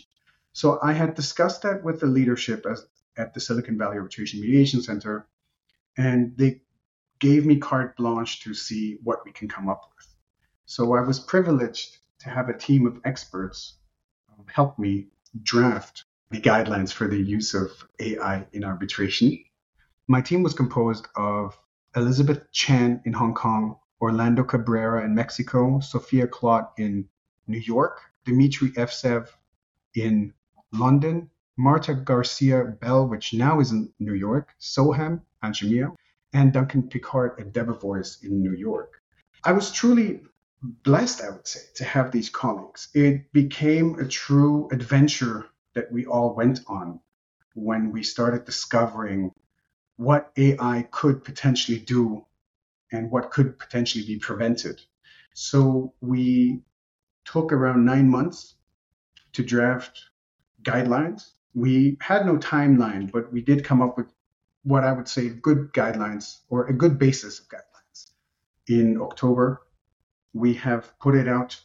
So 0.53 0.79
I 0.81 0.93
had 0.93 1.15
discussed 1.15 1.61
that 1.61 1.83
with 1.83 1.99
the 1.99 2.07
leadership 2.07 2.65
as, 2.69 2.85
at 3.17 3.33
the 3.33 3.39
Silicon 3.39 3.77
Valley 3.77 3.97
Arbitration 3.97 4.41
Mediation 4.41 4.81
Center, 4.81 5.27
and 5.97 6.37
they 6.37 6.61
gave 7.19 7.45
me 7.45 7.57
carte 7.57 7.95
blanche 7.95 8.41
to 8.41 8.53
see 8.53 8.97
what 9.03 9.23
we 9.25 9.31
can 9.31 9.47
come 9.47 9.69
up 9.69 9.91
with. 9.95 10.07
So 10.65 10.95
I 10.95 11.01
was 11.01 11.19
privileged 11.19 11.97
to 12.19 12.29
have 12.29 12.49
a 12.49 12.57
team 12.57 12.85
of 12.87 12.99
experts 13.05 13.75
um, 14.29 14.45
help 14.47 14.77
me 14.77 15.07
draft 15.43 16.05
the 16.31 16.39
guidelines 16.39 16.93
for 16.93 17.07
the 17.07 17.21
use 17.21 17.53
of 17.53 17.69
AI 17.99 18.47
in 18.53 18.63
arbitration. 18.63 19.37
My 20.07 20.21
team 20.21 20.43
was 20.43 20.53
composed 20.53 21.07
of 21.15 21.59
Elizabeth 21.95 22.49
Chan 22.53 23.01
in 23.05 23.11
Hong 23.11 23.33
Kong, 23.33 23.75
Orlando 23.99 24.43
Cabrera 24.43 25.03
in 25.03 25.13
Mexico, 25.13 25.81
Sophia 25.81 26.27
Klott 26.27 26.69
in 26.77 27.05
New 27.47 27.59
York, 27.59 27.99
Dmitri 28.25 28.71
Evseev 28.71 29.27
in 29.93 30.33
London, 30.71 31.29
Marta 31.57 31.93
Garcia 31.93 32.63
Bel, 32.63 33.07
which 33.07 33.33
now 33.33 33.59
is 33.59 33.71
in 33.71 33.91
New 33.99 34.13
York, 34.13 34.55
Soham 34.59 35.21
Panchamiya, 35.43 35.93
and 36.31 36.53
Duncan 36.53 36.83
Pickard 36.83 37.39
at 37.41 37.51
Debevoise 37.51 38.23
in 38.23 38.41
New 38.41 38.53
York. 38.53 39.01
I 39.43 39.51
was 39.51 39.69
truly 39.69 40.21
blessed, 40.61 41.21
I 41.21 41.31
would 41.31 41.47
say, 41.47 41.59
to 41.75 41.83
have 41.83 42.11
these 42.11 42.29
colleagues. 42.29 42.87
It 42.93 43.33
became 43.33 43.99
a 43.99 44.07
true 44.07 44.69
adventure 44.71 45.47
that 45.73 45.91
we 45.91 46.05
all 46.05 46.35
went 46.35 46.61
on 46.67 46.99
when 47.53 47.91
we 47.91 48.03
started 48.03 48.45
discovering 48.45 49.31
what 49.97 50.31
AI 50.37 50.87
could 50.91 51.23
potentially 51.23 51.79
do 51.79 52.25
and 52.91 53.11
what 53.11 53.31
could 53.31 53.57
potentially 53.57 54.05
be 54.05 54.19
prevented. 54.19 54.81
So 55.33 55.93
we 56.01 56.63
took 57.25 57.51
around 57.51 57.85
nine 57.85 58.09
months 58.09 58.55
to 59.33 59.43
draft 59.43 60.01
guidelines. 60.63 61.31
We 61.53 61.97
had 62.01 62.25
no 62.25 62.37
timeline, 62.37 63.11
but 63.11 63.31
we 63.31 63.41
did 63.41 63.63
come 63.63 63.81
up 63.81 63.97
with 63.97 64.07
what 64.63 64.83
I 64.83 64.91
would 64.91 65.07
say 65.07 65.29
good 65.29 65.73
guidelines 65.73 66.39
or 66.49 66.67
a 66.67 66.73
good 66.73 66.99
basis 66.99 67.39
of 67.39 67.47
guidelines. 67.47 68.11
In 68.67 69.01
October, 69.01 69.61
we 70.33 70.53
have 70.55 70.97
put 70.99 71.15
it 71.15 71.27
out 71.27 71.59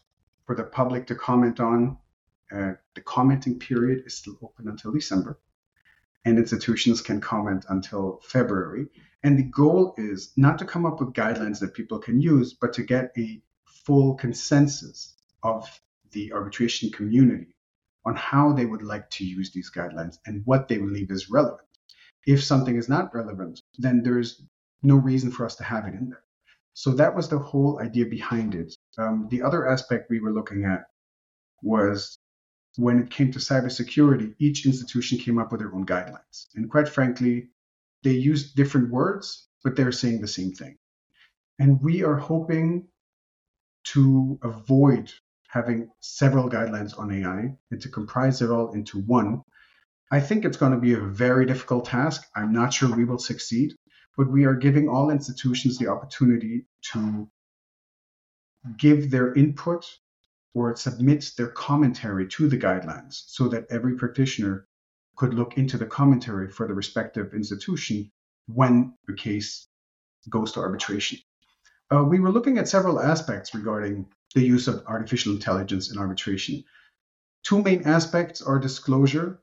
for 0.45 0.55
the 0.55 0.65
public 0.65 1.07
to 1.09 1.15
comment 1.15 1.61
on. 1.61 1.99
Uh, 2.55 2.73
the 2.95 3.01
commenting 3.01 3.59
period 3.59 4.05
is 4.07 4.17
still 4.17 4.39
open 4.43 4.69
until 4.69 4.93
December, 4.93 5.39
and 6.25 6.39
institutions 6.39 7.01
can 7.01 7.21
comment 7.21 7.65
until 7.69 8.21
February. 8.25 8.87
And 9.23 9.39
the 9.39 9.45
goal 9.45 9.95
is 9.97 10.33
not 10.37 10.59
to 10.59 10.65
come 10.65 10.87
up 10.87 11.01
with 11.01 11.15
guidelines 11.15 11.59
that 11.61 11.75
people 11.75 11.99
can 11.99 12.21
use, 12.21 12.55
but 12.55 12.73
to 12.75 12.83
get 12.83 13.11
a 13.19 13.43
full 13.65 14.15
consensus 14.15 15.15
of 15.43 15.69
the 16.13 16.33
arbitration 16.33 16.91
community 16.91 17.55
on 18.05 18.15
how 18.15 18.53
they 18.53 18.67
would 18.67 18.83
like 18.83 19.11
to 19.11 19.25
use 19.25 19.51
these 19.51 19.71
guidelines 19.71 20.19
and 20.27 20.43
what 20.45 20.69
they 20.69 20.79
believe 20.79 21.11
is 21.11 21.29
relevant. 21.29 21.67
If 22.27 22.43
something 22.43 22.77
is 22.77 22.89
not 22.89 23.15
relevant, 23.15 23.63
then 23.79 24.03
there's 24.03 24.43
no 24.83 24.97
reason 24.97 25.31
for 25.33 25.45
us 25.45 25.57
to 25.57 25.65
have 25.65 25.87
it 25.87 25.95
in 25.95 26.11
there. 26.11 26.23
So 26.75 26.91
that 26.93 27.15
was 27.15 27.29
the 27.29 27.39
whole 27.39 27.81
idea 27.81 28.07
behind 28.07 28.55
it. 28.55 28.77
Um, 28.99 29.27
the 29.31 29.43
other 29.43 29.67
aspect 29.69 30.11
we 30.11 30.21
were 30.21 30.33
looking 30.33 30.65
at 30.65 30.85
was 31.63 32.19
when 32.77 33.01
it 33.01 33.11
came 33.11 33.33
to 33.33 33.39
cybersecurity, 33.39 34.35
each 34.39 34.67
institution 34.67 35.19
came 35.19 35.39
up 35.39 35.51
with 35.51 35.61
their 35.61 35.75
own 35.75 35.87
guidelines. 35.87 36.47
And 36.55 36.71
quite 36.71 36.89
frankly, 36.89 37.49
they 38.03 38.13
used 38.13 38.55
different 38.55 38.91
words, 38.91 39.49
but 39.65 39.77
they're 39.77 39.93
saying 39.93 40.21
the 40.21 40.29
same 40.29 40.53
thing. 40.53 40.77
And 41.59 41.81
we 41.83 42.05
are 42.05 42.17
hoping 42.17 42.89
to 43.85 44.39
avoid 44.43 45.13
having 45.49 45.91
several 46.01 46.51
guidelines 46.51 46.99
on 46.99 47.11
AI 47.11 47.57
and 47.71 47.81
to 47.81 47.89
comprise 47.89 48.43
it 48.43 48.51
all 48.51 48.73
into 48.73 49.01
one. 49.01 49.43
I 50.11 50.21
think 50.21 50.45
it's 50.45 50.57
going 50.57 50.73
to 50.73 50.79
be 50.79 50.93
a 50.93 51.01
very 51.01 51.47
difficult 51.47 51.87
task. 51.87 52.23
I'm 52.35 52.53
not 52.53 52.75
sure 52.75 52.95
we 52.95 53.05
will 53.05 53.19
succeed, 53.19 53.75
but 54.17 54.31
we 54.31 54.45
are 54.45 54.55
giving 54.55 54.89
all 54.89 55.11
institutions 55.11 55.79
the 55.79 55.89
opportunity 55.89 56.67
to 56.93 57.29
give 58.77 59.11
their 59.11 59.33
input 59.35 59.87
or 60.57 60.75
submits 60.75 61.35
their 61.35 61.49
commentary 61.49 62.27
to 62.27 62.49
the 62.49 62.57
guidelines 62.57 63.25
so 63.27 63.47
that 63.47 63.67
every 63.69 63.95
practitioner 63.95 64.67
could 65.15 65.35
look 65.35 65.59
into 65.59 65.77
the 65.77 65.85
commentary 65.85 66.51
for 66.51 66.67
the 66.67 66.73
respective 66.73 67.35
institution 67.35 68.11
when 68.47 68.95
the 69.07 69.13
case 69.13 69.69
goes 70.31 70.53
to 70.53 70.61
arbitration. 70.61 71.19
Uh, 71.95 72.03
we 72.03 72.19
were 72.19 72.33
looking 72.33 72.57
at 72.57 72.69
several 72.69 72.99
aspects 72.99 73.55
regarding 73.55 74.07
the 74.35 74.41
use 74.41 74.67
of 74.67 74.83
artificial 74.87 75.35
intelligence 75.35 75.93
in 75.93 75.99
arbitration. 75.99 76.65
Two 77.43 77.63
main 77.63 77.83
aspects 77.83 78.41
are 78.41 78.59
disclosure 78.59 79.39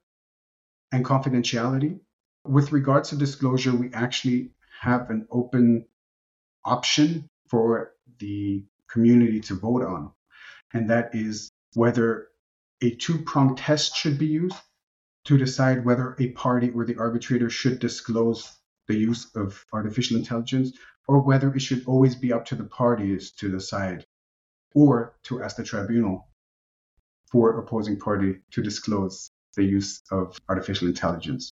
and 0.92 1.06
confidentiality. 1.06 2.00
With 2.44 2.72
regards 2.72 3.10
to 3.10 3.18
disclosure, 3.18 3.72
we 3.72 3.94
actually 3.94 4.50
have 4.82 5.12
an 5.12 5.28
open 5.30 5.86
option 6.66 7.30
for 7.50 7.92
the 8.18 8.66
community 8.90 9.42
to 9.42 9.54
vote 9.54 9.84
on, 9.84 10.12
and 10.74 10.90
that 10.90 11.14
is 11.14 11.52
whether 11.74 12.28
a 12.82 12.96
two 12.96 13.20
pronged 13.20 13.58
test 13.58 13.96
should 13.96 14.18
be 14.18 14.28
used 14.28 14.58
to 15.26 15.38
decide 15.38 15.86
whether 15.86 16.16
a 16.20 16.32
party 16.32 16.70
or 16.72 16.86
the 16.86 16.98
arbitrator 16.98 17.50
should 17.50 17.80
disclose 17.80 18.52
the 18.88 18.96
use 18.96 19.34
of 19.36 19.64
artificial 19.72 20.18
intelligence 20.18 20.78
or 21.08 21.20
whether 21.20 21.54
it 21.54 21.62
should 21.62 21.86
always 21.88 22.16
be 22.16 22.34
up 22.34 22.46
to 22.46 22.56
the 22.56 22.64
parties 22.64 23.32
to 23.32 23.50
decide 23.50 24.06
or 24.76 25.16
to 25.24 25.42
ask 25.42 25.56
the 25.56 25.64
tribunal 25.64 26.28
for 27.32 27.58
opposing 27.60 28.00
party 28.00 28.40
to 28.52 28.62
disclose 28.62 29.32
the 29.56 29.64
use 29.64 30.02
of 30.12 30.38
artificial 30.50 30.88
intelligence. 30.88 31.52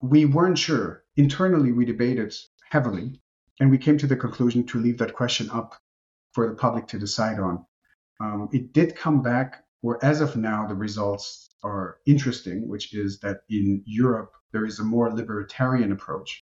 We 0.00 0.26
weren't 0.26 0.58
sure. 0.58 1.04
Internally, 1.16 1.72
we 1.72 1.84
debated 1.84 2.34
heavily, 2.70 3.20
and 3.60 3.70
we 3.70 3.78
came 3.78 3.98
to 3.98 4.06
the 4.06 4.16
conclusion 4.16 4.64
to 4.66 4.78
leave 4.78 4.98
that 4.98 5.14
question 5.14 5.50
up 5.50 5.76
for 6.32 6.48
the 6.48 6.54
public 6.54 6.86
to 6.88 6.98
decide 6.98 7.38
on. 7.40 7.64
Um, 8.20 8.48
it 8.52 8.72
did 8.72 8.96
come 8.96 9.22
back, 9.22 9.64
or 9.82 10.04
as 10.04 10.20
of 10.20 10.36
now, 10.36 10.66
the 10.66 10.74
results 10.74 11.50
are 11.62 11.98
interesting, 12.06 12.68
which 12.68 12.94
is 12.94 13.20
that 13.20 13.40
in 13.48 13.82
Europe, 13.86 14.32
there 14.52 14.64
is 14.64 14.78
a 14.78 14.84
more 14.84 15.12
libertarian 15.12 15.92
approach, 15.92 16.44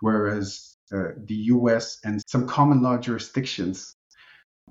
whereas 0.00 0.76
uh, 0.92 1.12
the 1.16 1.34
US 1.34 1.98
and 2.04 2.22
some 2.26 2.46
common 2.46 2.82
law 2.82 2.98
jurisdictions 2.98 3.96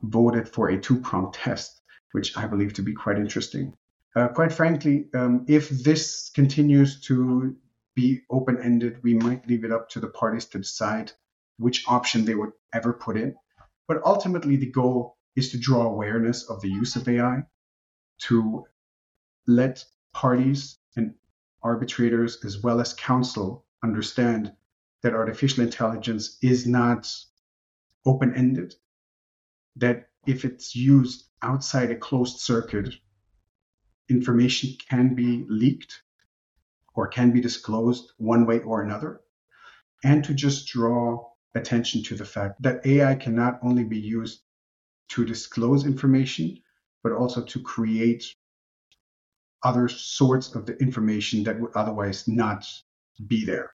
voted 0.04 0.48
for 0.48 0.70
a 0.70 0.80
two 0.80 1.00
pronged 1.00 1.34
test, 1.34 1.82
which 2.12 2.38
I 2.38 2.46
believe 2.46 2.74
to 2.74 2.82
be 2.82 2.94
quite 2.94 3.18
interesting. 3.18 3.74
Uh, 4.16 4.28
quite 4.28 4.52
frankly, 4.52 5.08
um, 5.16 5.46
if 5.48 5.70
this 5.70 6.30
continues 6.36 7.02
to 7.02 7.56
be 7.96 8.22
open 8.30 8.60
ended, 8.62 9.02
we 9.04 9.16
might 9.16 9.48
leave 9.48 9.63
it 9.63 9.72
up 9.72 9.89
to 9.89 10.00
the 10.00 10.08
parties 10.08 10.46
to 10.48 10.60
decide 10.60 11.12
which 11.58 11.88
option 11.88 12.26
they 12.26 12.36
would 12.36 12.52
ever 12.74 12.94
put 12.94 13.18
in. 13.18 13.36
But 13.88 14.02
ultimately, 14.06 14.56
the 14.56 14.72
goal 14.72 15.12
is 15.36 15.52
to 15.52 15.60
draw 15.60 15.84
awareness 15.84 16.50
of 16.50 16.62
the 16.62 16.69
use 16.69 16.96
of 16.96 17.08
AI, 17.08 17.43
to 18.19 18.65
let 19.48 19.84
parties 20.13 20.78
and 20.96 21.13
arbitrators, 21.63 22.43
as 22.46 22.62
well 22.62 22.80
as 22.80 22.93
counsel, 22.93 23.65
understand 23.84 24.54
that 25.02 25.13
artificial 25.13 25.63
intelligence 25.63 26.38
is 26.41 26.65
not 26.67 27.10
open 28.06 28.34
ended, 28.36 28.76
that 29.76 30.10
if 30.26 30.46
it's 30.46 30.76
used 30.76 31.26
outside 31.41 31.91
a 31.91 31.96
closed 31.96 32.39
circuit, 32.39 32.93
information 34.10 34.69
can 34.89 35.15
be 35.15 35.46
leaked 35.50 36.04
or 36.96 37.08
can 37.08 37.32
be 37.32 37.41
disclosed 37.41 38.12
one 38.17 38.46
way 38.46 38.60
or 38.60 38.82
another, 38.82 39.22
and 40.04 40.24
to 40.24 40.34
just 40.34 40.67
draw 40.67 41.26
attention 41.56 42.04
to 42.04 42.15
the 42.15 42.26
fact 42.26 42.62
that 42.62 42.86
AI 42.86 43.15
can 43.15 43.36
not 43.36 43.60
only 43.63 43.84
be 43.84 44.00
used 44.00 44.41
to 45.10 45.26
disclose 45.26 45.86
information, 45.86 46.60
but 47.04 47.12
also 47.12 47.44
to 47.44 47.62
create 47.62 48.26
other 49.63 49.88
sorts 49.88 50.56
of 50.56 50.66
the 50.66 50.76
information 50.78 51.44
that 51.44 51.60
would 51.60 51.72
otherwise 51.76 52.28
not 52.28 52.66
be 53.28 53.46
there. 53.46 53.74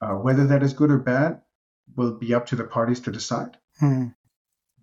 Uh, 0.00 0.14
whether 0.14 0.46
that 0.46 0.62
is 0.62 0.72
good 0.72 0.90
or 0.90 0.98
bad 0.98 1.40
will 1.96 2.18
be 2.18 2.34
up 2.34 2.46
to 2.46 2.56
the 2.56 2.64
parties 2.64 3.00
to 3.00 3.12
decide. 3.12 3.56
Hmm 3.78 4.08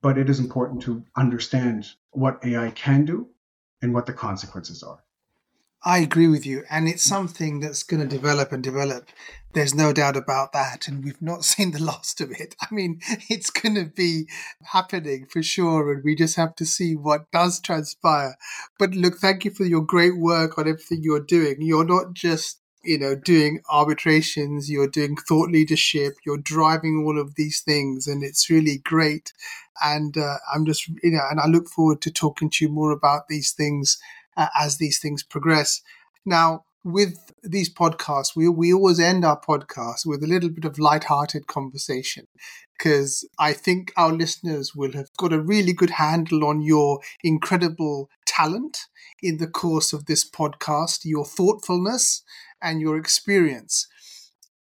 but 0.02 0.18
it 0.18 0.30
is 0.30 0.40
important 0.40 0.82
to 0.84 1.04
understand 1.16 1.88
what 2.12 2.40
AI 2.44 2.72
can 2.72 3.06
do 3.06 3.28
and 3.82 3.94
what 3.94 4.06
the 4.06 4.14
consequences 4.14 4.84
are. 4.84 5.04
I 5.84 6.00
agree 6.00 6.28
with 6.28 6.46
you. 6.46 6.64
And 6.70 6.88
it's 6.88 7.04
something 7.04 7.60
that's 7.60 7.84
going 7.84 8.02
to 8.02 8.16
develop 8.16 8.52
and 8.52 8.62
develop. 8.62 9.10
There's 9.54 9.74
no 9.74 9.94
doubt 9.94 10.18
about 10.18 10.52
that. 10.54 10.88
And 10.88 11.04
we've 11.04 11.22
not 11.22 11.46
seen 11.52 11.72
the 11.72 11.82
last 11.84 12.22
of 12.22 12.32
it. 12.32 12.56
I 12.62 12.74
mean, 12.74 13.00
it's 13.30 13.50
going 13.50 13.76
to 13.76 13.86
be 13.86 14.28
happening 14.64 15.26
for 15.26 15.42
sure. 15.42 15.94
And 15.94 16.04
we 16.04 16.16
just 16.16 16.36
have 16.36 16.56
to 16.56 16.66
see 16.66 16.96
what 16.96 17.32
does 17.32 17.60
transpire. 17.60 18.36
But 18.78 18.92
look, 18.92 19.18
thank 19.18 19.46
you 19.46 19.52
for 19.52 19.66
your 19.66 19.82
great 19.82 20.18
work 20.18 20.58
on 20.58 20.68
everything 20.68 21.00
you're 21.02 21.20
doing. 21.24 21.58
You're 21.60 21.86
not 21.86 22.14
just 22.14 22.58
you 22.82 22.98
know, 22.98 23.14
doing 23.14 23.62
arbitrations, 23.70 24.70
you're 24.70 24.88
doing 24.88 25.18
thought 25.18 25.50
leadership, 25.50 26.14
you're 26.26 26.38
driving 26.38 27.04
all 27.06 27.20
of 27.20 27.36
these 27.36 27.62
things, 27.62 28.08
and 28.08 28.24
it's 28.24 28.50
really 28.50 28.78
great. 28.78 29.34
And 29.84 30.18
uh, 30.18 30.38
I'm 30.54 30.66
just, 30.66 30.88
you 30.88 31.12
know, 31.12 31.22
and 31.30 31.42
I 31.42 31.48
look 31.48 31.68
forward 31.68 32.02
to 32.04 32.12
talking 32.12 32.50
to 32.50 32.66
you 32.66 32.72
more 32.72 32.92
about 32.92 33.28
these 33.28 33.52
things 33.52 34.00
uh, 34.40 34.48
as 34.60 34.78
these 34.78 35.00
things 35.00 35.24
progress. 35.24 35.82
Now, 36.26 36.64
with 36.84 37.32
these 37.44 37.72
podcasts, 37.72 38.36
we 38.36 38.48
we 38.48 38.74
always 38.74 39.00
end 39.00 39.26
our 39.26 39.40
podcast 39.40 40.06
with 40.06 40.24
a 40.24 40.28
little 40.28 40.50
bit 40.50 40.66
of 40.66 40.80
light-hearted 40.80 41.46
conversation 41.46 42.26
because 42.78 43.28
I 43.38 43.52
think 43.52 43.92
our 43.98 44.14
listeners 44.14 44.74
will 44.74 44.94
have 44.94 45.10
got 45.18 45.34
a 45.34 45.42
really 45.42 45.74
good 45.74 45.92
handle 45.92 46.46
on 46.46 46.62
your 46.62 47.02
incredible 47.24 48.10
talent 48.26 48.86
in 49.22 49.38
the 49.38 49.48
course 49.48 49.92
of 49.92 50.06
this 50.06 50.30
podcast, 50.30 51.00
your 51.04 51.26
thoughtfulness 51.26 52.24
and 52.62 52.80
your 52.80 52.98
experience 52.98 53.88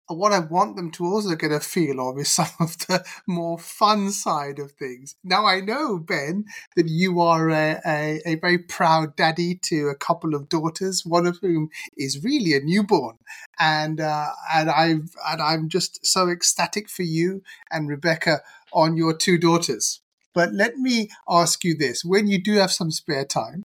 what 0.08 0.32
I 0.32 0.40
want 0.40 0.76
them 0.76 0.92
to 0.92 1.06
also 1.06 1.36
get 1.36 1.52
a 1.52 1.60
feel 1.60 2.00
of 2.00 2.18
is 2.18 2.32
some 2.32 2.48
of 2.60 2.78
the 2.80 3.04
more 3.28 3.58
fun 3.58 4.12
side 4.12 4.60
of 4.60 4.72
things. 4.74 5.16
Now, 5.24 5.46
I 5.46 5.60
know, 5.60 5.98
Ben, 5.98 6.46
that 6.76 6.88
you 6.88 7.20
are 7.22 7.50
a, 7.50 7.82
a, 7.86 8.22
a, 8.26 8.36
very 8.36 8.58
proud 8.58 9.16
daddy 9.16 9.56
to 9.64 9.88
a 9.88 9.96
couple 9.96 10.36
of 10.36 10.50
daughters, 10.50 11.06
one 11.06 11.28
of 11.28 11.40
whom 11.42 11.70
is 11.98 12.24
really 12.24 12.54
a 12.54 12.60
newborn. 12.60 13.18
And, 13.60 14.00
uh, 14.00 14.30
and, 14.54 14.70
I've, 14.70 15.16
and 15.28 15.42
I'm 15.42 15.70
just 15.70 16.06
so 16.06 16.30
ecstatic 16.30 16.90
for 16.90 17.04
you 17.04 17.42
and 17.72 17.90
Rebecca 17.90 18.42
on 18.72 18.98
your 18.98 19.16
two 19.16 19.38
daughters. 19.38 20.02
But 20.34 20.54
let 20.54 20.78
me 20.78 21.10
ask 21.28 21.64
you 21.64 21.76
this 21.76 22.06
when 22.06 22.28
you 22.28 22.42
do 22.42 22.54
have 22.58 22.72
some 22.72 22.92
spare 22.92 23.26
time 23.26 23.64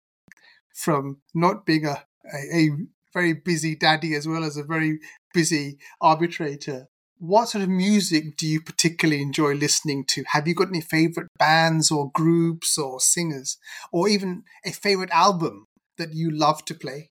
from 0.72 1.18
not 1.34 1.66
being 1.66 1.84
a, 1.84 2.04
a, 2.32 2.56
a 2.56 2.70
very 3.12 3.32
busy 3.32 3.74
daddy 3.74 4.14
as 4.14 4.26
well 4.26 4.44
as 4.44 4.56
a 4.56 4.62
very 4.62 5.00
busy 5.32 5.78
arbitrator. 6.00 6.88
What 7.18 7.50
sort 7.50 7.62
of 7.62 7.68
music 7.68 8.36
do 8.38 8.46
you 8.46 8.62
particularly 8.62 9.20
enjoy 9.20 9.52
listening 9.52 10.04
to? 10.08 10.24
Have 10.28 10.48
you 10.48 10.54
got 10.54 10.68
any 10.68 10.80
favorite 10.80 11.28
bands 11.38 11.90
or 11.90 12.10
groups 12.12 12.78
or 12.78 12.98
singers, 12.98 13.58
or 13.92 14.08
even 14.08 14.44
a 14.64 14.72
favorite 14.72 15.10
album 15.10 15.66
that 15.98 16.14
you 16.14 16.30
love 16.30 16.64
to 16.64 16.74
play? 16.74 17.10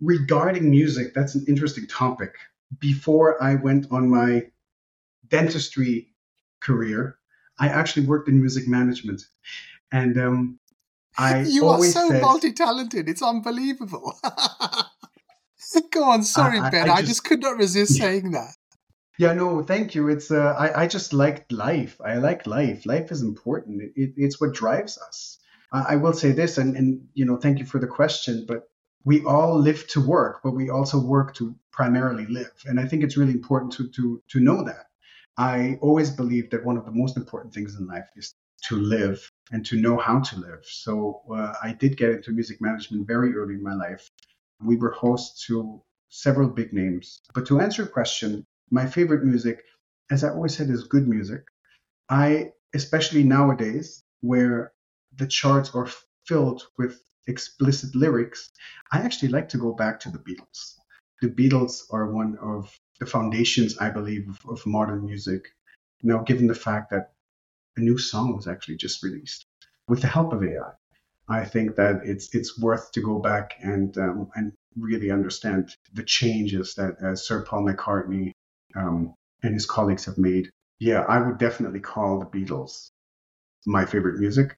Regarding 0.00 0.70
music, 0.70 1.14
that's 1.14 1.34
an 1.34 1.44
interesting 1.48 1.86
topic. 1.86 2.34
Before 2.78 3.42
I 3.42 3.54
went 3.54 3.86
on 3.90 4.10
my 4.10 4.42
dentistry 5.28 6.08
career, 6.60 7.18
I 7.58 7.68
actually 7.68 8.06
worked 8.06 8.28
in 8.28 8.40
music 8.40 8.68
management. 8.68 9.22
And 9.90 10.18
um, 10.18 10.58
I 11.16 11.42
you 11.42 11.68
are 11.68 11.82
so 11.84 12.08
said, 12.08 12.22
multi-talented; 12.22 13.08
it's 13.08 13.22
unbelievable. 13.22 14.18
Go 15.90 16.04
on, 16.04 16.22
sorry, 16.22 16.58
uh, 16.58 16.70
Ben. 16.70 16.88
I, 16.88 16.94
I, 16.94 16.96
just, 16.96 16.98
I, 16.98 17.06
just, 17.06 17.24
could 17.24 17.40
not 17.40 17.56
resist 17.56 17.98
yeah. 17.98 18.04
saying 18.04 18.30
that. 18.32 18.54
Yeah, 19.18 19.34
no, 19.34 19.62
thank 19.62 19.94
you. 19.94 20.08
It's 20.08 20.30
uh, 20.30 20.54
I, 20.58 20.82
I 20.82 20.86
just 20.86 21.12
liked 21.12 21.52
life. 21.52 22.00
I 22.04 22.16
like 22.16 22.46
life. 22.46 22.86
Life 22.86 23.12
is 23.12 23.22
important. 23.22 23.82
It, 23.82 23.92
it, 23.94 24.14
it's 24.16 24.40
what 24.40 24.54
drives 24.54 24.98
us. 24.98 25.38
I, 25.72 25.94
I 25.94 25.96
will 25.96 26.12
say 26.12 26.32
this, 26.32 26.58
and 26.58 26.76
and 26.76 27.06
you 27.14 27.24
know, 27.24 27.36
thank 27.36 27.58
you 27.58 27.66
for 27.66 27.78
the 27.78 27.86
question. 27.86 28.44
But 28.46 28.68
we 29.04 29.24
all 29.24 29.58
live 29.58 29.86
to 29.88 30.00
work, 30.00 30.40
but 30.42 30.52
we 30.52 30.70
also 30.70 30.98
work 30.98 31.34
to 31.36 31.54
primarily 31.70 32.26
live, 32.26 32.52
and 32.66 32.80
I 32.80 32.86
think 32.86 33.02
it's 33.02 33.16
really 33.16 33.32
important 33.32 33.72
to 33.74 33.88
to 33.88 34.22
to 34.28 34.40
know 34.40 34.64
that. 34.64 34.86
I 35.36 35.78
always 35.80 36.10
believe 36.10 36.50
that 36.50 36.64
one 36.64 36.76
of 36.76 36.84
the 36.84 36.92
most 36.92 37.16
important 37.16 37.54
things 37.54 37.76
in 37.78 37.86
life 37.86 38.08
is 38.16 38.34
to 38.64 38.76
live 38.76 39.30
and 39.50 39.64
to 39.66 39.76
know 39.76 39.96
how 39.96 40.20
to 40.20 40.38
live. 40.38 40.64
So 40.64 41.22
uh, 41.34 41.54
I 41.62 41.72
did 41.72 41.96
get 41.96 42.10
into 42.10 42.30
music 42.32 42.60
management 42.60 43.06
very 43.06 43.34
early 43.34 43.54
in 43.54 43.62
my 43.62 43.74
life 43.74 44.10
we 44.64 44.76
were 44.76 44.92
hosts 44.92 45.46
to 45.46 45.82
several 46.08 46.48
big 46.48 46.72
names. 46.72 47.20
But 47.34 47.46
to 47.46 47.60
answer 47.60 47.82
your 47.82 47.90
question, 47.90 48.46
my 48.70 48.86
favorite 48.86 49.24
music, 49.24 49.62
as 50.10 50.24
I 50.24 50.30
always 50.30 50.56
said, 50.56 50.70
is 50.70 50.84
good 50.84 51.08
music. 51.08 51.44
I, 52.08 52.52
especially 52.74 53.24
nowadays, 53.24 54.02
where 54.20 54.72
the 55.16 55.26
charts 55.26 55.74
are 55.74 55.88
filled 56.26 56.62
with 56.78 57.02
explicit 57.26 57.94
lyrics, 57.94 58.50
I 58.90 58.98
actually 58.98 59.28
like 59.28 59.48
to 59.50 59.58
go 59.58 59.72
back 59.72 60.00
to 60.00 60.10
the 60.10 60.18
Beatles. 60.18 60.74
The 61.20 61.28
Beatles 61.28 61.82
are 61.90 62.10
one 62.10 62.36
of 62.38 62.78
the 62.98 63.06
foundations, 63.06 63.78
I 63.78 63.90
believe, 63.90 64.28
of, 64.28 64.50
of 64.50 64.66
modern 64.66 65.04
music. 65.06 65.48
Now, 66.02 66.18
given 66.22 66.46
the 66.46 66.54
fact 66.54 66.90
that 66.90 67.12
a 67.76 67.80
new 67.80 67.98
song 67.98 68.36
was 68.36 68.46
actually 68.46 68.76
just 68.76 69.02
released 69.02 69.46
with 69.88 70.00
the 70.00 70.08
help 70.08 70.32
of 70.32 70.42
AI. 70.42 70.72
I 71.28 71.44
think 71.44 71.76
that 71.76 72.00
it's 72.04 72.34
it's 72.34 72.58
worth 72.58 72.92
to 72.92 73.00
go 73.00 73.18
back 73.18 73.54
and 73.62 73.96
um, 73.98 74.30
and 74.34 74.52
really 74.76 75.10
understand 75.10 75.76
the 75.92 76.02
changes 76.02 76.74
that 76.74 76.96
uh, 77.02 77.14
Sir 77.14 77.44
Paul 77.44 77.64
McCartney 77.66 78.32
um, 78.74 79.14
and 79.42 79.54
his 79.54 79.66
colleagues 79.66 80.04
have 80.06 80.18
made. 80.18 80.50
Yeah, 80.78 81.00
I 81.08 81.20
would 81.20 81.38
definitely 81.38 81.80
call 81.80 82.18
the 82.18 82.26
Beatles 82.26 82.90
my 83.66 83.84
favorite 83.84 84.18
music. 84.18 84.56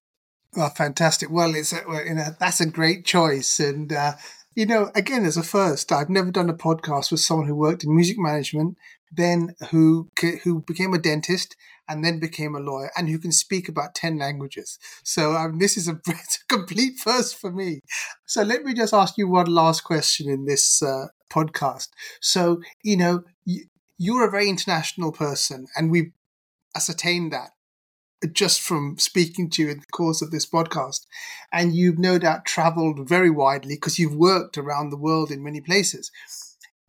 Well, 0.56 0.70
fantastic. 0.70 1.30
Well, 1.30 1.54
it's 1.54 1.72
a, 1.72 1.82
you 2.06 2.14
know, 2.14 2.28
that's 2.38 2.60
a 2.60 2.66
great 2.66 3.04
choice, 3.04 3.60
and 3.60 3.92
uh, 3.92 4.14
you 4.54 4.66
know, 4.66 4.90
again, 4.94 5.24
as 5.24 5.36
a 5.36 5.42
first, 5.42 5.92
I've 5.92 6.08
never 6.08 6.30
done 6.30 6.48
a 6.48 6.54
podcast 6.54 7.10
with 7.10 7.20
someone 7.20 7.48
who 7.48 7.56
worked 7.56 7.84
in 7.84 7.94
music 7.94 8.16
management, 8.18 8.76
then 9.12 9.54
who 9.70 10.10
who 10.44 10.62
became 10.62 10.94
a 10.94 10.98
dentist, 10.98 11.56
and 11.88 12.04
then 12.04 12.18
became 12.18 12.54
a 12.54 12.60
lawyer, 12.60 12.90
and 12.96 13.08
who 13.08 13.18
can 13.18 13.32
speak 13.32 13.68
about 13.68 13.94
ten 13.94 14.18
languages. 14.18 14.78
So 15.02 15.34
um, 15.34 15.58
this 15.58 15.76
is 15.76 15.88
a, 15.88 15.92
a, 16.08 16.14
complete 16.48 16.98
first 16.98 17.38
for 17.38 17.50
me. 17.50 17.80
So 18.26 18.42
let 18.42 18.64
me 18.64 18.74
just 18.74 18.94
ask 18.94 19.16
you 19.18 19.28
one 19.28 19.46
last 19.46 19.82
question 19.82 20.28
in 20.28 20.46
this 20.46 20.82
uh, 20.82 21.06
podcast. 21.32 21.88
So 22.20 22.60
you 22.82 22.96
know, 22.96 23.24
you, 23.44 23.64
you're 23.98 24.26
a 24.26 24.30
very 24.30 24.48
international 24.48 25.12
person, 25.12 25.66
and 25.76 25.90
we've 25.90 26.12
ascertained 26.76 27.32
that 27.32 27.50
just 28.32 28.60
from 28.60 28.96
speaking 28.98 29.50
to 29.50 29.62
you 29.62 29.70
in 29.70 29.78
the 29.78 29.86
course 29.92 30.22
of 30.22 30.30
this 30.30 30.48
podcast. 30.48 31.06
And 31.52 31.74
you've 31.74 31.98
no 31.98 32.18
doubt 32.18 32.44
traveled 32.44 33.08
very 33.08 33.30
widely 33.30 33.74
because 33.74 33.98
you've 33.98 34.14
worked 34.14 34.56
around 34.56 34.90
the 34.90 34.96
world 34.96 35.30
in 35.30 35.42
many 35.42 35.60
places. 35.60 36.10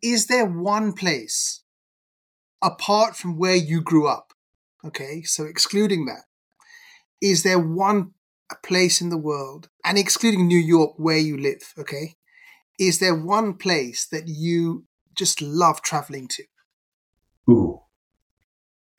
Is 0.01 0.27
there 0.27 0.45
one 0.45 0.93
place 0.93 1.62
apart 2.62 3.15
from 3.15 3.38
where 3.38 3.55
you 3.55 3.81
grew 3.81 4.08
up? 4.08 4.34
Okay, 4.85 5.23
so 5.23 5.45
excluding 5.45 6.05
that, 6.05 6.23
is 7.21 7.43
there 7.43 7.59
one 7.59 8.11
place 8.63 9.01
in 9.01 9.09
the 9.09 9.17
world, 9.17 9.69
and 9.83 9.97
excluding 9.97 10.47
New 10.47 10.59
York 10.59 10.93
where 10.97 11.17
you 11.17 11.37
live, 11.37 11.73
okay, 11.77 12.15
is 12.79 12.99
there 12.99 13.15
one 13.15 13.55
place 13.55 14.05
that 14.07 14.27
you 14.27 14.85
just 15.17 15.41
love 15.41 15.81
traveling 15.81 16.27
to? 16.27 16.43
Ooh, 17.49 17.81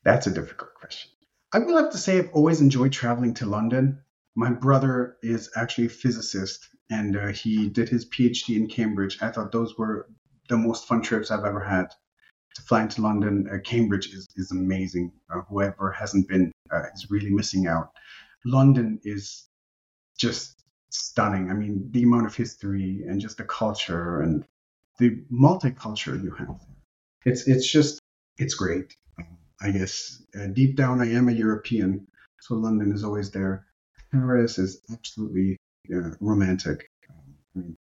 that's 0.03 0.27
a 0.27 0.31
difficult 0.31 0.73
question. 0.73 1.11
I 1.53 1.59
will 1.59 1.77
have 1.77 1.91
to 1.91 1.97
say 1.97 2.17
I've 2.17 2.31
always 2.33 2.59
enjoyed 2.59 2.91
traveling 2.91 3.33
to 3.35 3.45
London. 3.45 3.99
My 4.35 4.51
brother 4.51 5.17
is 5.23 5.49
actually 5.55 5.87
a 5.87 5.89
physicist 5.89 6.67
and 6.89 7.15
uh, 7.15 7.27
he 7.27 7.69
did 7.69 7.89
his 7.89 8.05
PhD 8.05 8.55
in 8.55 8.67
Cambridge. 8.67 9.17
I 9.21 9.31
thought 9.31 9.51
those 9.51 9.77
were 9.77 10.09
the 10.49 10.57
most 10.57 10.87
fun 10.87 11.01
trips 11.01 11.31
I've 11.31 11.45
ever 11.45 11.61
had. 11.63 11.87
Flying 12.65 12.87
to 12.89 13.01
London, 13.01 13.47
uh, 13.51 13.57
Cambridge 13.63 14.07
is, 14.13 14.27
is 14.35 14.51
amazing. 14.51 15.11
Uh, 15.33 15.41
whoever 15.49 15.91
hasn't 15.91 16.27
been 16.27 16.51
uh, 16.71 16.83
is 16.93 17.09
really 17.09 17.29
missing 17.29 17.67
out. 17.67 17.91
London 18.45 18.99
is 19.03 19.47
just 20.17 20.63
stunning. 20.89 21.51
I 21.51 21.53
mean, 21.53 21.89
the 21.91 22.03
amount 22.03 22.25
of 22.25 22.35
history 22.35 23.03
and 23.07 23.21
just 23.21 23.37
the 23.37 23.43
culture 23.43 24.21
and 24.21 24.45
the 24.99 25.21
multicultural 25.31 26.23
you 26.23 26.31
have. 26.31 26.59
It's 27.25 27.47
it's 27.47 27.69
just 27.69 27.99
it's 28.37 28.53
great. 28.53 28.95
I 29.61 29.71
guess 29.71 30.23
uh, 30.39 30.47
deep 30.47 30.75
down 30.75 31.01
I 31.01 31.11
am 31.11 31.29
a 31.29 31.31
European, 31.31 32.07
so 32.39 32.55
London 32.55 32.91
is 32.91 33.03
always 33.03 33.31
there. 33.31 33.65
Paris 34.11 34.57
is 34.57 34.81
absolutely 34.91 35.57
uh, 35.93 36.11
romantic. 36.19 36.89
I 37.09 37.59
mean, 37.59 37.75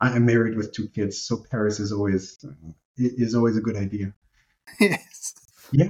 I 0.00 0.16
am 0.16 0.26
married 0.26 0.56
with 0.56 0.72
two 0.72 0.88
kids, 0.88 1.22
so 1.22 1.44
Paris 1.50 1.80
is 1.80 1.92
always 1.92 2.38
uh, 2.44 2.72
is 2.96 3.34
always 3.34 3.56
a 3.56 3.60
good 3.60 3.76
idea. 3.76 4.14
Yes. 4.80 5.34
Yeah. 5.72 5.88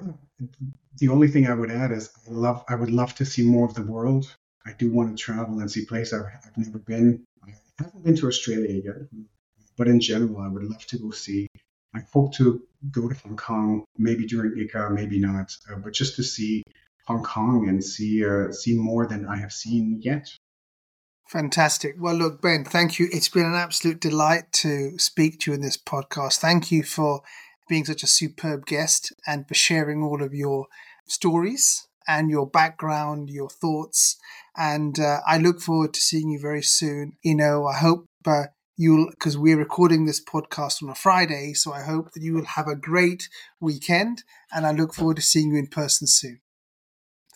The 0.97 1.09
only 1.09 1.29
thing 1.29 1.47
I 1.47 1.55
would 1.55 1.71
add 1.71 1.93
is 1.93 2.11
I 2.27 2.33
love 2.33 2.65
I 2.69 2.75
would 2.75 2.91
love 2.91 3.15
to 3.17 3.25
see 3.25 3.43
more 3.43 3.67
of 3.67 3.75
the 3.75 3.83
world. 3.83 4.35
I 4.67 4.73
do 4.73 4.91
want 4.91 5.17
to 5.17 5.23
travel 5.23 5.61
and 5.61 5.71
see 5.71 5.85
places 5.85 6.15
I've, 6.15 6.27
I've 6.45 6.57
never 6.57 6.79
been. 6.79 7.25
I 7.47 7.51
haven't 7.79 8.05
been 8.05 8.17
to 8.17 8.29
Australia 8.29 8.81
yet, 8.85 8.97
but 9.77 9.89
in 9.89 10.01
general, 10.01 10.41
I 10.41 10.49
would 10.49 10.65
love 10.65 10.87
to 10.87 10.99
go 10.99 11.11
see 11.11 11.47
I 11.95 12.01
hope 12.13 12.35
to 12.35 12.63
go 12.91 13.09
to 13.09 13.15
Hong 13.17 13.37
Kong, 13.37 13.85
maybe 13.99 14.27
during 14.27 14.53
ICCA, 14.53 14.93
maybe 14.93 15.19
not, 15.19 15.53
uh, 15.71 15.77
but 15.77 15.93
just 15.93 16.17
to 16.17 16.23
see 16.23 16.63
Hong 17.07 17.23
Kong 17.23 17.69
and 17.69 17.83
see 17.83 18.25
uh, 18.25 18.53
see 18.53 18.77
more 18.77 19.07
than 19.07 19.27
I 19.27 19.37
have 19.37 19.53
seen 19.53 20.01
yet. 20.01 20.29
Fantastic. 21.31 21.95
Well, 21.97 22.17
look, 22.17 22.43
Ben, 22.43 22.65
thank 22.65 22.99
you. 22.99 23.09
It's 23.13 23.29
been 23.29 23.47
an 23.47 23.55
absolute 23.55 24.01
delight 24.01 24.51
to 24.55 24.99
speak 24.99 25.39
to 25.41 25.53
you 25.53 25.55
in 25.55 25.61
this 25.61 25.77
podcast. 25.77 26.39
Thank 26.39 26.73
you 26.73 26.83
for 26.83 27.23
being 27.69 27.85
such 27.85 28.03
a 28.03 28.09
superb 28.09 28.67
guest 28.67 29.13
and 29.29 29.47
for 29.47 29.55
sharing 29.55 30.03
all 30.03 30.25
of 30.25 30.35
your 30.35 30.67
stories 31.07 31.87
and 32.09 32.31
your 32.31 32.49
background, 32.49 33.31
your 33.31 33.49
thoughts. 33.49 34.17
And 34.57 34.99
uh, 34.99 35.21
I 35.25 35.39
look 35.39 35.61
forward 35.61 35.95
to 35.95 36.01
seeing 36.01 36.31
you 36.31 36.41
very 36.41 36.65
soon. 36.65 37.13
You 37.23 37.37
know, 37.37 37.65
I 37.65 37.77
hope 37.77 38.07
uh, 38.27 38.47
you'll, 38.77 39.11
because 39.11 39.39
we're 39.39 39.57
recording 39.57 40.07
this 40.07 40.21
podcast 40.21 40.83
on 40.83 40.89
a 40.89 40.97
Friday, 40.97 41.53
so 41.55 41.73
I 41.73 41.83
hope 41.83 42.11
that 42.11 42.25
you 42.25 42.35
will 42.35 42.45
have 42.45 42.67
a 42.67 42.75
great 42.75 43.29
weekend. 43.61 44.25
And 44.53 44.67
I 44.67 44.73
look 44.73 44.95
forward 44.95 45.19
to 45.19 45.23
seeing 45.23 45.53
you 45.53 45.61
in 45.61 45.69
person 45.69 46.09
soon. 46.09 46.41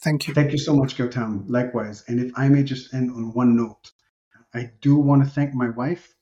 Thank 0.04 0.28
you. 0.28 0.34
Thank 0.34 0.52
you 0.52 0.58
so 0.58 0.76
much, 0.76 0.98
Gautam. 0.98 1.44
Likewise. 1.48 2.04
And 2.08 2.20
if 2.20 2.30
I 2.36 2.48
may 2.48 2.62
just 2.62 2.92
end 2.92 3.10
on 3.10 3.32
one 3.32 3.56
note, 3.56 3.90
I 4.52 4.70
do 4.82 4.96
want 4.96 5.24
to 5.24 5.30
thank 5.30 5.54
my 5.54 5.70
wife. 5.70 6.14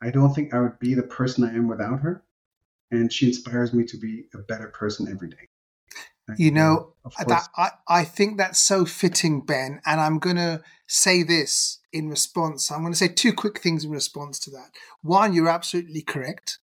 I 0.00 0.10
don't 0.10 0.32
think 0.32 0.54
I 0.54 0.60
would 0.60 0.78
be 0.78 0.94
the 0.94 1.02
person 1.02 1.44
I 1.44 1.50
am 1.50 1.68
without 1.68 2.00
her. 2.00 2.24
And 2.90 3.12
she 3.12 3.26
inspires 3.26 3.74
me 3.74 3.84
to 3.84 3.98
be 3.98 4.24
a 4.34 4.38
better 4.38 4.68
person 4.68 5.06
every 5.06 5.28
day. 5.28 5.48
you 6.38 6.50
know, 6.50 6.94
that, 7.26 7.48
I, 7.56 7.70
I 7.86 8.04
think 8.04 8.38
that's 8.38 8.58
so 8.58 8.86
fitting, 8.86 9.42
Ben. 9.42 9.82
And 9.84 10.00
I'm 10.00 10.18
going 10.18 10.36
to 10.36 10.62
say 10.86 11.22
this 11.22 11.78
in 11.92 12.08
response. 12.08 12.72
I'm 12.72 12.80
going 12.80 12.94
to 12.94 12.98
say 12.98 13.08
two 13.08 13.34
quick 13.34 13.60
things 13.60 13.84
in 13.84 13.90
response 13.90 14.38
to 14.40 14.50
that. 14.52 14.70
One, 15.02 15.34
you're 15.34 15.50
absolutely 15.50 16.00
correct 16.00 16.58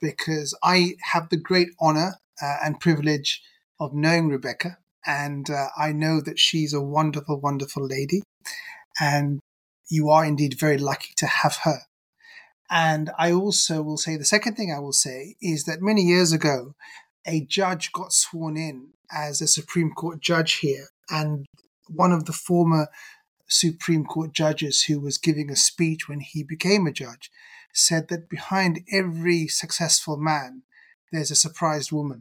because 0.00 0.56
I 0.62 0.94
have 1.12 1.28
the 1.28 1.36
great 1.36 1.68
honor 1.78 2.14
uh, 2.42 2.56
and 2.64 2.80
privilege 2.80 3.42
of 3.78 3.92
knowing 3.92 4.28
Rebecca 4.28 4.78
and 5.06 5.48
uh, 5.50 5.68
I 5.76 5.92
know 5.92 6.20
that 6.20 6.38
she's 6.38 6.72
a 6.72 6.80
wonderful, 6.80 7.40
wonderful 7.40 7.86
lady. 7.86 8.22
And 9.00 9.40
you 9.90 10.08
are 10.08 10.24
indeed 10.24 10.58
very 10.58 10.78
lucky 10.78 11.12
to 11.16 11.26
have 11.26 11.56
her. 11.64 11.80
And 12.70 13.10
I 13.18 13.32
also 13.32 13.82
will 13.82 13.98
say 13.98 14.16
the 14.16 14.24
second 14.24 14.56
thing 14.56 14.72
I 14.72 14.80
will 14.80 14.92
say 14.92 15.36
is 15.40 15.64
that 15.64 15.82
many 15.82 16.02
years 16.02 16.32
ago, 16.32 16.74
a 17.26 17.44
judge 17.44 17.92
got 17.92 18.12
sworn 18.12 18.56
in 18.56 18.90
as 19.12 19.40
a 19.40 19.46
Supreme 19.46 19.92
Court 19.92 20.20
judge 20.20 20.54
here. 20.54 20.86
And 21.10 21.46
one 21.88 22.12
of 22.12 22.24
the 22.24 22.32
former 22.32 22.88
Supreme 23.46 24.04
Court 24.04 24.32
judges 24.32 24.84
who 24.84 25.00
was 25.00 25.18
giving 25.18 25.50
a 25.50 25.56
speech 25.56 26.08
when 26.08 26.20
he 26.20 26.42
became 26.42 26.86
a 26.86 26.92
judge 26.92 27.30
said 27.74 28.08
that 28.08 28.30
behind 28.30 28.80
every 28.90 29.46
successful 29.48 30.16
man, 30.16 30.62
there's 31.12 31.30
a 31.30 31.36
surprised 31.36 31.92
woman 31.92 32.20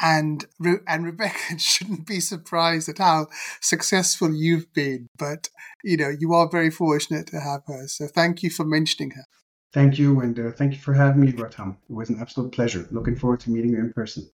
and 0.00 0.46
and 0.86 1.04
Rebecca 1.04 1.38
shouldn't 1.58 2.06
be 2.06 2.20
surprised 2.20 2.88
at 2.88 2.98
how 2.98 3.28
successful 3.60 4.34
you've 4.34 4.72
been. 4.72 5.08
But 5.18 5.48
you 5.82 5.96
know, 5.96 6.08
you 6.08 6.32
are 6.34 6.48
very 6.48 6.70
fortunate 6.70 7.26
to 7.28 7.40
have 7.40 7.62
her. 7.66 7.88
So 7.88 8.06
thank 8.06 8.42
you 8.42 8.50
for 8.50 8.64
mentioning 8.64 9.12
her. 9.12 9.24
Thank 9.72 9.98
you, 9.98 10.20
and 10.20 10.38
uh, 10.38 10.50
thank 10.52 10.72
you 10.72 10.78
for 10.78 10.94
having 10.94 11.20
me, 11.20 11.32
Gautam. 11.32 11.76
It 11.90 11.94
was 11.94 12.08
an 12.08 12.18
absolute 12.20 12.52
pleasure. 12.52 12.88
Looking 12.90 13.16
forward 13.16 13.40
to 13.40 13.50
meeting 13.50 13.72
you 13.72 13.78
in 13.78 13.92
person. 13.92 14.30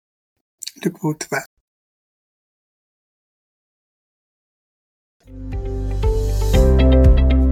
Look 0.83 0.99
forward 0.99 1.21
to 1.21 1.29
that. 1.31 1.45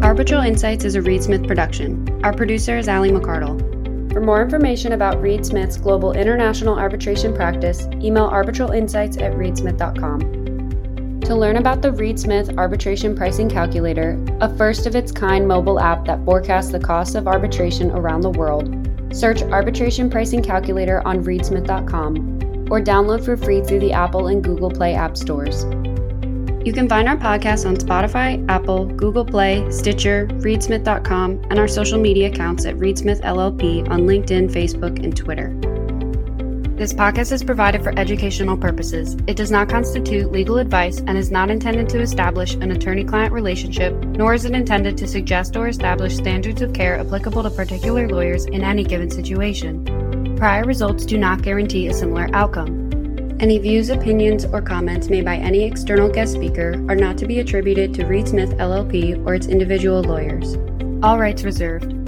Arbitral 0.03 0.41
Insights 0.41 0.83
is 0.83 0.95
a 0.95 1.01
Reed 1.01 1.23
Smith 1.23 1.47
production. 1.47 2.19
Our 2.23 2.33
producer 2.33 2.77
is 2.77 2.89
Ali 2.89 3.11
McCardell. 3.11 3.78
For 4.11 4.21
more 4.21 4.41
information 4.41 4.93
about 4.93 5.21
Reed 5.21 5.45
Smith's 5.45 5.77
global 5.77 6.13
international 6.13 6.79
arbitration 6.79 7.33
practice, 7.33 7.87
email 8.01 8.29
arbitralinsights 8.29 9.21
at 9.21 9.33
reedsmith.com. 9.33 11.19
To 11.21 11.35
learn 11.35 11.57
about 11.57 11.83
the 11.83 11.91
Reed 11.91 12.19
Smith 12.19 12.57
Arbitration 12.57 13.15
Pricing 13.15 13.47
Calculator, 13.47 14.19
a 14.41 14.51
first 14.57 14.87
of 14.87 14.95
its 14.95 15.11
kind 15.11 15.47
mobile 15.47 15.79
app 15.79 16.05
that 16.05 16.25
forecasts 16.25 16.71
the 16.71 16.79
costs 16.79 17.13
of 17.13 17.27
arbitration 17.27 17.91
around 17.91 18.21
the 18.21 18.31
world, 18.31 18.75
search 19.11 19.43
Arbitration 19.43 20.09
Pricing 20.09 20.41
Calculator 20.41 21.07
on 21.07 21.23
reedsmith.com 21.23 22.39
or 22.71 22.81
download 22.81 23.23
for 23.23 23.37
free 23.37 23.61
through 23.61 23.79
the 23.79 23.93
Apple 23.93 24.27
and 24.27 24.43
Google 24.43 24.71
Play 24.71 24.95
app 24.95 25.17
stores. 25.17 25.65
You 26.65 26.73
can 26.73 26.89
find 26.89 27.07
our 27.07 27.15
podcast 27.15 27.65
on 27.65 27.77
Spotify, 27.77 28.45
Apple, 28.49 28.85
Google 28.85 29.23
Play, 29.23 29.65
Stitcher, 29.71 30.27
reedsmith.com, 30.27 31.45
and 31.49 31.57
our 31.57 31.69
social 31.69 31.97
media 31.97 32.27
accounts 32.27 32.65
at 32.65 32.75
Reedsmith 32.75 33.21
LLP 33.21 33.89
on 33.89 34.01
LinkedIn, 34.01 34.51
Facebook, 34.51 35.01
and 35.01 35.15
Twitter. 35.15 35.55
This 36.75 36.93
podcast 36.93 37.31
is 37.31 37.45
provided 37.45 37.81
for 37.81 37.97
educational 37.97 38.57
purposes. 38.57 39.15
It 39.25 39.37
does 39.37 39.51
not 39.51 39.69
constitute 39.69 40.33
legal 40.33 40.57
advice 40.57 40.99
and 40.99 41.17
is 41.17 41.31
not 41.31 41.49
intended 41.49 41.87
to 41.89 42.01
establish 42.01 42.55
an 42.55 42.71
attorney 42.71 43.05
client 43.05 43.31
relationship, 43.31 43.93
nor 43.93 44.33
is 44.33 44.43
it 44.43 44.51
intended 44.51 44.97
to 44.97 45.07
suggest 45.07 45.55
or 45.55 45.69
establish 45.69 46.17
standards 46.17 46.61
of 46.61 46.73
care 46.73 46.99
applicable 46.99 47.43
to 47.43 47.49
particular 47.49 48.09
lawyers 48.09 48.45
in 48.45 48.63
any 48.65 48.83
given 48.83 49.09
situation. 49.09 50.35
Prior 50.35 50.65
results 50.65 51.05
do 51.05 51.17
not 51.17 51.41
guarantee 51.41 51.87
a 51.87 51.93
similar 51.93 52.29
outcome. 52.33 52.89
Any 53.39 53.57
views, 53.57 53.89
opinions, 53.89 54.43
or 54.43 54.61
comments 54.61 55.09
made 55.09 55.23
by 55.23 55.37
any 55.37 55.63
external 55.63 56.09
guest 56.09 56.33
speaker 56.33 56.73
are 56.89 56.95
not 56.95 57.17
to 57.19 57.25
be 57.25 57.39
attributed 57.39 57.93
to 57.93 58.05
Reed 58.05 58.27
Smith 58.27 58.49
LLP 58.57 59.25
or 59.25 59.33
its 59.33 59.47
individual 59.47 60.03
lawyers. 60.03 60.57
All 61.01 61.17
rights 61.17 61.45
reserved. 61.45 61.98